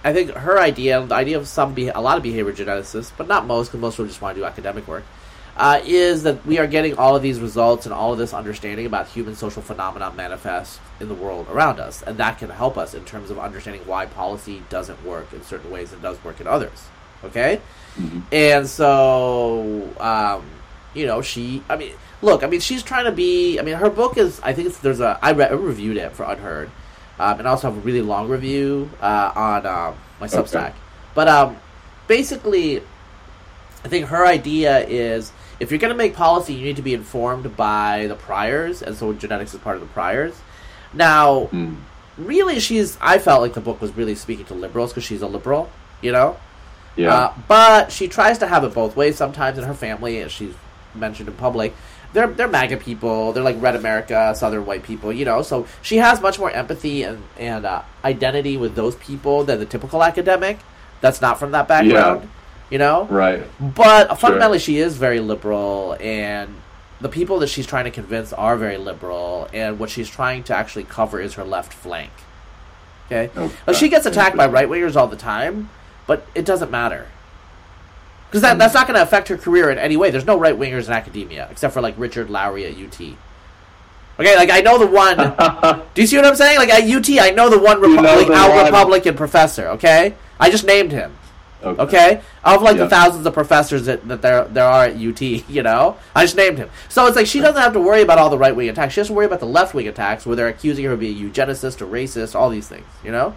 [0.02, 3.28] I think her idea, the idea of some, be- a lot of behavior geneticists, but
[3.28, 5.04] not most, because most of them just want to do academic work,
[5.56, 8.86] uh, is that we are getting all of these results and all of this understanding
[8.86, 12.94] about human social phenomena manifest in the world around us, and that can help us
[12.94, 16.46] in terms of understanding why policy doesn't work in certain ways and does work in
[16.46, 16.86] others.
[17.24, 17.60] Okay,
[17.96, 18.20] mm-hmm.
[18.30, 20.44] and so um,
[20.94, 21.62] you know she.
[21.68, 22.42] I mean, look.
[22.42, 23.58] I mean, she's trying to be.
[23.58, 24.40] I mean, her book is.
[24.40, 25.18] I think there's a.
[25.22, 26.70] I, re- I reviewed it for UnHerd,
[27.18, 30.68] um, and I also have a really long review uh, on um, my Substack.
[30.68, 30.74] Okay.
[31.14, 31.56] But um,
[32.06, 32.82] basically,
[33.84, 36.94] I think her idea is if you're going to make policy, you need to be
[36.94, 40.38] informed by the priors, and so genetics is part of the priors.
[40.92, 41.76] Now, mm.
[42.16, 42.98] really, she's.
[43.00, 45.70] I felt like the book was really speaking to liberals because she's a liberal,
[46.02, 46.36] you know.
[46.96, 47.14] Yeah.
[47.14, 50.54] Uh, but she tries to have it both ways sometimes in her family, as she's
[50.94, 51.74] mentioned in public.
[52.16, 53.32] They're they're MAGA people.
[53.32, 55.42] They're like Red America, Southern white people, you know.
[55.42, 59.66] So she has much more empathy and and uh, identity with those people than the
[59.66, 60.58] typical academic.
[61.00, 62.22] That's not from that background.
[62.22, 62.30] Yeah
[62.70, 63.04] you know?
[63.04, 63.44] Right.
[63.60, 66.54] But fundamentally, she is very liberal, and
[67.00, 70.56] the people that she's trying to convince are very liberal, and what she's trying to
[70.56, 72.10] actually cover is her left flank.
[73.06, 73.30] Okay?
[73.36, 73.54] okay.
[73.66, 75.70] Like, she gets attacked by right wingers all the time,
[76.06, 77.06] but it doesn't matter.
[78.36, 80.10] Because that, that's not going to affect her career in any way.
[80.10, 83.16] There's no right wingers in academia, except for, like, Richard Lowery at UT.
[84.18, 85.16] Okay, like I know the one.
[85.94, 86.58] do you see what I'm saying?
[86.58, 89.68] Like at UT, I know the one Repu- like, out Republican professor.
[89.68, 91.14] Okay, I just named him.
[91.62, 91.82] Okay.
[91.82, 92.22] okay?
[92.44, 95.96] Of like the thousands of professors that, that there there are at UT, you know?
[96.14, 96.70] I just named him.
[96.88, 98.94] So it's like she doesn't have to worry about all the right wing attacks.
[98.94, 101.16] She has to worry about the left wing attacks where they're accusing her of being
[101.16, 103.36] eugenicist or racist, all these things, you know?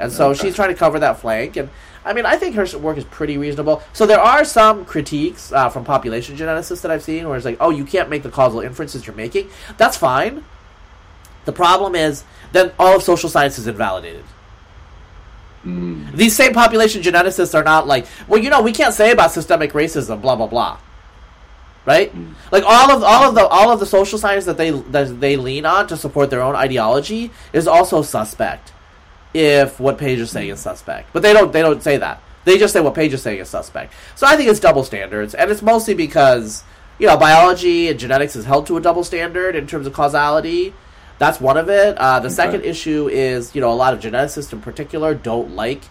[0.00, 0.40] And so okay.
[0.40, 1.56] she's trying to cover that flank.
[1.56, 1.68] And
[2.04, 3.82] I mean, I think her work is pretty reasonable.
[3.92, 7.58] So there are some critiques uh, from population geneticists that I've seen where it's like,
[7.60, 9.50] oh, you can't make the causal inferences you're making.
[9.76, 10.44] That's fine.
[11.44, 14.24] The problem is then all of social science is invalidated.
[15.64, 16.12] Mm.
[16.12, 19.72] These same population geneticists are not like, well, you know, we can't say about systemic
[19.72, 20.78] racism, blah blah blah.
[21.84, 22.14] Right?
[22.14, 22.34] Mm.
[22.50, 25.36] Like all of all of the all of the social science that they that they
[25.36, 28.72] lean on to support their own ideology is also suspect.
[29.32, 32.22] If what Paige is saying is suspect, but they don't they don't say that.
[32.44, 33.92] They just say what Paige is saying is suspect.
[34.16, 36.64] So I think it's double standards, and it's mostly because
[36.98, 40.74] you know biology and genetics is held to a double standard in terms of causality
[41.20, 41.98] that's one of it.
[41.98, 42.34] Uh, the okay.
[42.34, 45.82] second issue is you know a lot of geneticists in particular don't like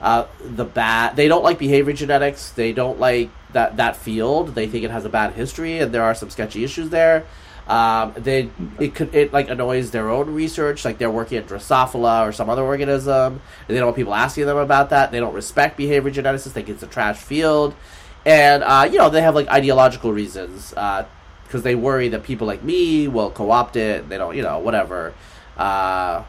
[0.00, 1.14] uh, the bad.
[1.14, 2.50] They don't like behavior genetics.
[2.50, 4.56] They don't like that that field.
[4.56, 7.24] They think it has a bad history, and there are some sketchy issues there.
[7.66, 12.28] Um, they it could it like annoys their own research, like they're working at Drosophila
[12.28, 15.12] or some other organism, and they don't want people asking them about that.
[15.12, 16.44] They don't respect behavior geneticists.
[16.52, 17.74] They think it's a trash field,
[18.26, 21.06] and uh, you know they have like ideological reasons uh,
[21.44, 24.08] because they worry that people like me will co-opt it.
[24.08, 25.14] They don't, you know, whatever.
[25.56, 26.24] Uh,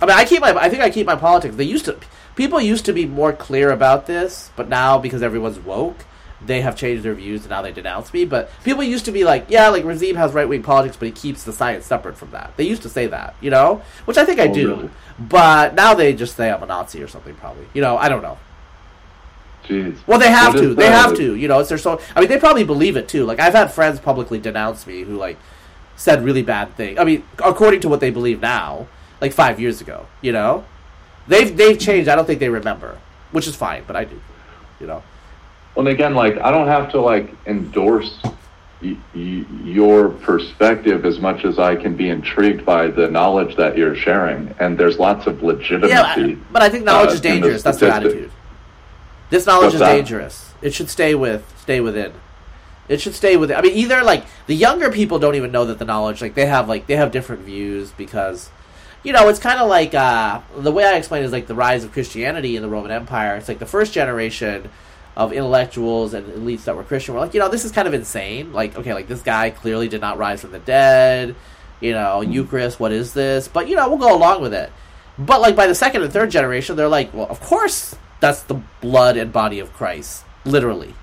[0.00, 0.50] I mean, I keep my.
[0.50, 1.56] I think I keep my politics.
[1.56, 1.98] They used to.
[2.36, 6.04] People used to be more clear about this, but now because everyone's woke,
[6.46, 8.24] they have changed their views and now they denounce me.
[8.24, 11.12] But people used to be like, yeah, like Razib has right wing politics, but he
[11.12, 12.56] keeps the science separate from that.
[12.56, 14.74] They used to say that, you know, which I think I oh, do.
[14.74, 14.90] Really?
[15.18, 17.66] But now they just say I'm a Nazi or something, probably.
[17.74, 18.38] You know, I don't know.
[19.64, 19.96] Jeez.
[20.06, 20.74] Well, they have to.
[20.74, 21.36] They have to.
[21.36, 22.00] You know, it's their so.
[22.16, 23.24] I mean, they probably believe it too.
[23.24, 25.38] Like I've had friends publicly denounce me who like
[25.94, 26.98] said really bad things.
[26.98, 28.88] I mean, according to what they believe now,
[29.20, 30.06] like five years ago.
[30.20, 30.64] You know,
[31.28, 32.08] they've they've changed.
[32.08, 32.98] I don't think they remember,
[33.30, 34.20] which is fine, but I do.
[34.80, 35.02] You know.
[35.74, 38.18] Well, again, like I don't have to like endorse
[38.82, 43.76] y- y- your perspective as much as I can be intrigued by the knowledge that
[43.76, 46.20] you're sharing, and there's lots of legitimacy.
[46.22, 47.62] Yeah, but I think knowledge uh, is dangerous.
[47.62, 48.30] That's their attitude.
[49.30, 49.94] This knowledge What's is that?
[49.94, 50.52] dangerous.
[50.60, 52.12] It should stay with stay within.
[52.88, 53.50] It should stay with.
[53.50, 56.46] I mean, either like the younger people don't even know that the knowledge like they
[56.46, 58.50] have like they have different views because
[59.02, 61.54] you know it's kind of like uh, the way I explain it is like the
[61.54, 63.36] rise of Christianity in the Roman Empire.
[63.36, 64.68] It's like the first generation
[65.16, 67.94] of intellectuals and elites that were Christian were like, you know, this is kind of
[67.94, 68.52] insane.
[68.52, 71.36] Like, okay, like this guy clearly did not rise from the dead.
[71.80, 72.20] You know.
[72.22, 73.48] Eucharist, what is this?
[73.48, 74.72] But you know, we'll go along with it.
[75.18, 78.62] But like by the second and third generation, they're like, well, of course that's the
[78.80, 80.94] blood and body of Christ, literally.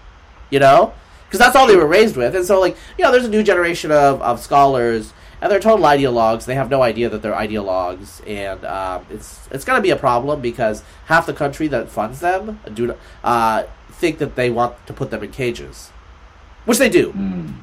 [0.50, 0.94] You know,
[1.26, 3.44] because that's all they were raised with, and so like you know, there's a new
[3.44, 5.14] generation of of scholars.
[5.42, 6.44] And they're total ideologues.
[6.44, 9.96] They have no idea that they're ideologues, and um, it's it's going to be a
[9.96, 12.94] problem because half the country that funds them do
[13.24, 13.64] uh,
[14.00, 15.90] think that they want to put them in cages,
[16.66, 17.12] which they do.
[17.12, 17.54] Mm.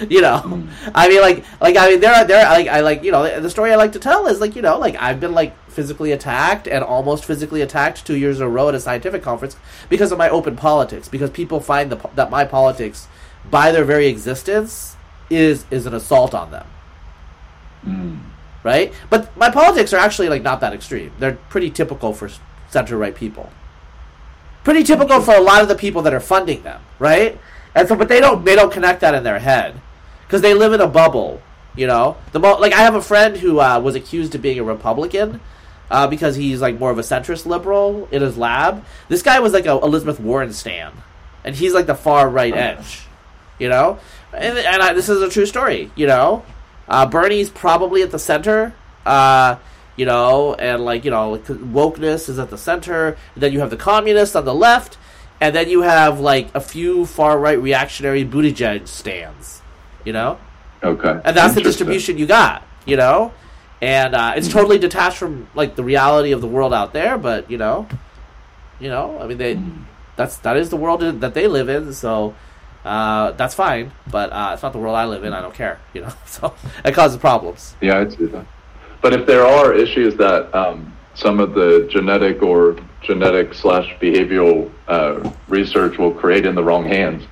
[0.08, 0.68] you know, mm.
[0.94, 3.40] I mean, like, like I mean, there are there, are, like, I like, you know,
[3.40, 6.12] the story I like to tell is like, you know, like I've been like physically
[6.12, 9.56] attacked and almost physically attacked two years in a row at a scientific conference
[9.88, 11.08] because of my open politics.
[11.08, 13.08] Because people find the, that my politics,
[13.50, 14.96] by their very existence,
[15.30, 16.66] is is an assault on them.
[17.84, 18.20] Mm.
[18.64, 21.12] Right, but my politics are actually like not that extreme.
[21.18, 22.30] They're pretty typical for
[22.70, 23.50] center right people.
[24.64, 27.38] Pretty typical for a lot of the people that are funding them, right?
[27.74, 29.80] And so, but they don't they don't connect that in their head
[30.26, 31.42] because they live in a bubble.
[31.74, 34.58] You know, the mo- like I have a friend who uh, was accused of being
[34.58, 35.40] a Republican
[35.90, 38.84] uh, because he's like more of a centrist liberal in his lab.
[39.08, 40.92] This guy was like a Elizabeth Warren stan,
[41.44, 43.06] and he's like the far right edge.
[43.58, 43.98] You know,
[44.32, 45.90] and, and I, this is a true story.
[45.94, 46.44] You know,
[46.88, 48.74] uh, Bernie's probably at the center.
[49.06, 49.56] Uh,
[49.96, 53.16] you know, and like you know, wokeness is at the center.
[53.34, 54.98] And then you have the communists on the left,
[55.40, 59.62] and then you have like a few far right reactionary Buttigieg stands.
[60.04, 60.38] You know.
[60.82, 61.20] Okay.
[61.24, 63.32] And that's the distribution you got, you know?
[63.80, 67.50] And uh, it's totally detached from like the reality of the world out there, but
[67.50, 67.88] you know,
[68.78, 69.60] you know, I mean they
[70.14, 72.34] that's that is the world that they live in, so
[72.84, 75.32] uh, that's fine, but uh, it's not the world I live in.
[75.32, 76.12] I don't care, you know.
[76.26, 77.74] So it causes problems.
[77.80, 78.46] Yeah, I see that.
[79.02, 84.70] But if there are issues that um, some of the genetic or genetic slash behavioral
[84.88, 87.24] uh, research will create in the wrong hands,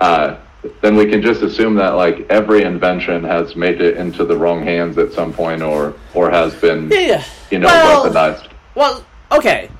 [0.00, 0.36] uh,
[0.82, 4.62] then we can just assume that like every invention has made it into the wrong
[4.62, 7.24] hands at some point or or has been yeah.
[7.50, 8.50] you know well, weaponized.
[8.74, 9.70] Well, okay.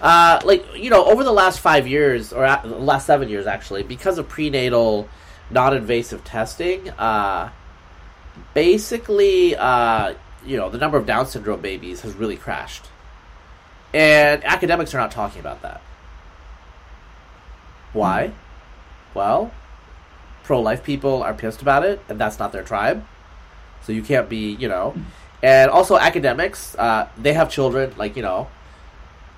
[0.00, 3.82] Uh, like you know, over the last five years or the last seven years, actually,
[3.82, 5.08] because of prenatal
[5.50, 7.50] non-invasive testing, uh,
[8.52, 10.14] basically, uh,
[10.46, 12.86] you know, the number of Down syndrome babies has really crashed,
[13.92, 15.80] and academics are not talking about that.
[17.92, 18.32] Why?
[19.14, 19.50] Well,
[20.44, 23.04] pro life people are pissed about it, and that's not their tribe.
[23.82, 24.94] So you can't be, you know.
[25.42, 28.48] And also academics, uh, they have children, like, you know,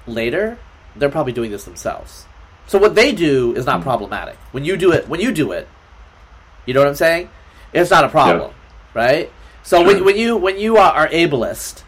[0.06, 0.58] later,
[0.96, 2.26] they're probably doing this themselves.
[2.66, 4.36] So what they do is not problematic.
[4.52, 5.68] When you do it, when you do it,
[6.66, 7.30] you know what I'm saying?
[7.72, 9.00] It's not a problem, yeah.
[9.00, 9.32] right?
[9.62, 9.86] So sure.
[9.86, 11.82] when, when you when you are, are ableist,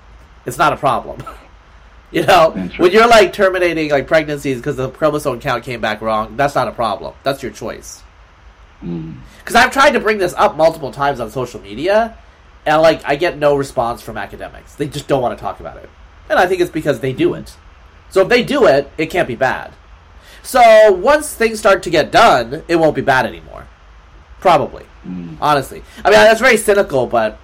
[0.46, 1.22] it's not a problem.
[2.10, 6.36] you know, when you're like terminating like pregnancies because the chromosome count came back wrong,
[6.36, 7.14] that's not a problem.
[7.22, 8.02] That's your choice.
[8.80, 12.16] Because I've tried to bring this up multiple times on social media,
[12.64, 14.74] and like I get no response from academics.
[14.74, 15.90] They just don't want to talk about it,
[16.28, 17.56] and I think it's because they do it.
[18.08, 19.72] So if they do it, it can't be bad.
[20.42, 23.66] So once things start to get done, it won't be bad anymore.
[24.40, 25.36] Probably, mm.
[25.40, 25.82] honestly.
[26.02, 27.38] I mean that's very cynical, but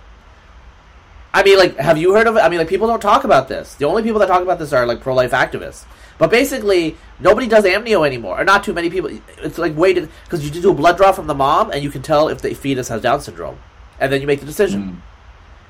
[1.37, 2.41] I mean, like, have you heard of it?
[2.41, 3.74] I mean, like, people don't talk about this.
[3.74, 5.84] The only people that talk about this are like pro-life activists.
[6.16, 9.11] But basically, nobody does amnio anymore, or not too many people.
[9.43, 12.01] It's like waited because you do a blood draw from the mom, and you can
[12.01, 13.59] tell if the fetus has Down syndrome,
[14.01, 14.82] and then you make the decision.
[14.82, 15.01] Mm.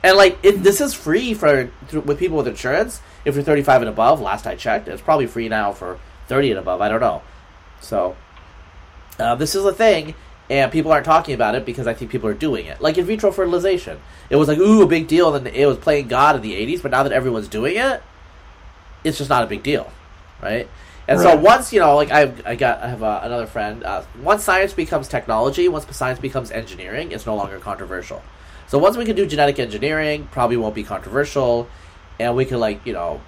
[0.04, 3.00] And like it, this is free for with people with insurance.
[3.24, 5.98] If you're 35 and above, last I checked, it's probably free now for
[6.28, 6.80] 30 and above.
[6.80, 7.22] I don't know.
[7.80, 8.14] So
[9.18, 10.14] uh, this is a thing,
[10.48, 12.80] and people aren't talking about it because I think people are doing it.
[12.80, 16.08] Like in vitro fertilization, it was like ooh a big deal, and it was playing
[16.08, 16.82] God in the 80s.
[16.82, 18.02] But now that everyone's doing it,
[19.04, 19.90] it's just not a big deal
[20.40, 20.68] right?
[21.08, 21.34] And right.
[21.34, 23.84] so once you know, like I've I got, I have uh, another friend.
[23.84, 28.22] Uh, once science becomes technology, once science becomes engineering, it's no longer controversial.
[28.68, 31.68] So once we can do genetic engineering, probably won't be controversial,
[32.18, 33.20] and we can like you know,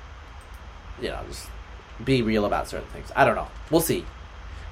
[1.00, 1.48] you know, just
[2.04, 3.12] be real about certain things.
[3.14, 3.48] I don't know.
[3.70, 4.04] We'll see.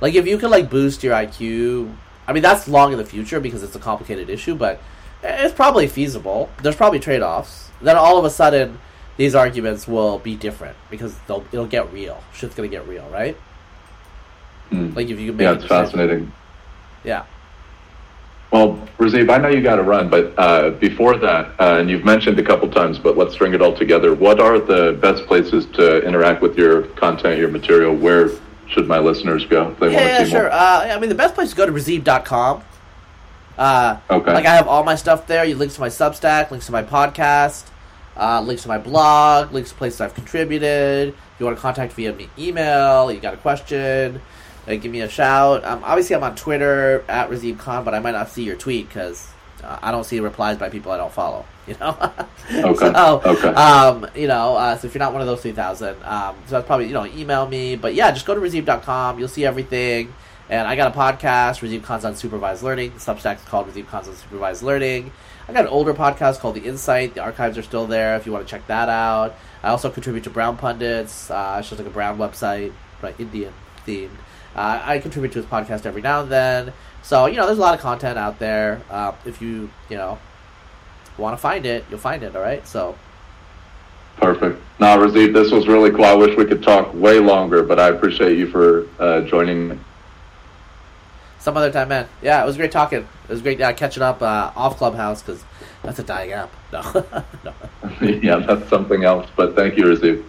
[0.01, 1.95] Like if you can like boost your IQ,
[2.27, 4.81] I mean that's long in the future because it's a complicated issue, but
[5.23, 6.51] it's probably feasible.
[6.63, 7.71] There's probably trade offs.
[7.81, 8.79] Then all of a sudden
[9.17, 12.23] these arguments will be different because they'll it'll get real.
[12.33, 13.37] Shit's gonna get real, right?
[14.71, 14.95] Mm.
[14.97, 16.33] Like if you can make yeah, it's fascinating.
[17.05, 17.25] Yeah.
[18.51, 22.05] Well, Razib, I know you got to run, but uh, before that, uh, and you've
[22.05, 24.15] mentioned a couple times, but let's string it all together.
[24.15, 27.95] What are the best places to interact with your content, your material?
[27.95, 28.31] Where
[28.69, 30.43] should my listeners go if they yeah, want to yeah, see sure.
[30.43, 30.53] more?
[30.53, 32.63] Uh, I mean, the best place to go to Razib.com.
[33.59, 34.35] Uh, okay.
[34.35, 35.45] Like I have all my stuff there.
[35.45, 37.71] You links to my Substack, links to my podcast
[38.17, 41.09] uh, links to my blog, links to places I've contributed.
[41.09, 44.21] If you want to contact via me email, you got a question,
[44.67, 45.65] uh, give me a shout.
[45.65, 49.29] Um, obviously, I'm on Twitter at Razib but I might not see your tweet because
[49.83, 51.45] I don't see replies by people I don't follow.
[51.67, 51.99] You know.
[52.49, 52.93] okay.
[52.93, 53.49] so, okay.
[53.49, 56.53] Um, you know, uh, so if you're not one of those three thousand, um, so
[56.53, 57.75] that's probably you know email me.
[57.75, 59.19] But yeah, just go to Razib.com.
[59.19, 60.15] You'll see everything.
[60.49, 62.93] And I got a podcast, Razib Khan's Unsupervised Learning.
[62.93, 65.11] The Substack is called Razib Khan's Unsupervised Learning.
[65.49, 67.15] I got an older podcast called The Insight.
[67.15, 69.35] The archives are still there if you want to check that out.
[69.65, 71.31] I also contribute to Brown Pundits.
[71.31, 73.53] Uh, it's just like a Brown website, right, Indian
[73.85, 74.11] themed.
[74.55, 76.73] Uh, I contribute to his podcast every now and then.
[77.07, 78.83] So, you know, there's a lot of content out there.
[78.91, 80.19] Uh, if you, you know,
[81.17, 82.67] want to find it, you'll find it, all right?
[82.67, 82.97] So.
[84.17, 84.61] Perfect.
[84.81, 86.05] Now, Razib, this was really cool.
[86.05, 89.79] I wish we could talk way longer, but I appreciate you for uh, joining me
[91.47, 92.09] some other time, man.
[92.23, 93.03] Yeah, it was great talking.
[93.03, 95.45] It was great uh, catching up uh, off Clubhouse because
[95.85, 96.53] that's a dying app.
[96.73, 96.83] No,
[97.45, 97.55] no.
[98.03, 99.29] yeah, that's something else.
[99.37, 100.25] But thank you, Razib.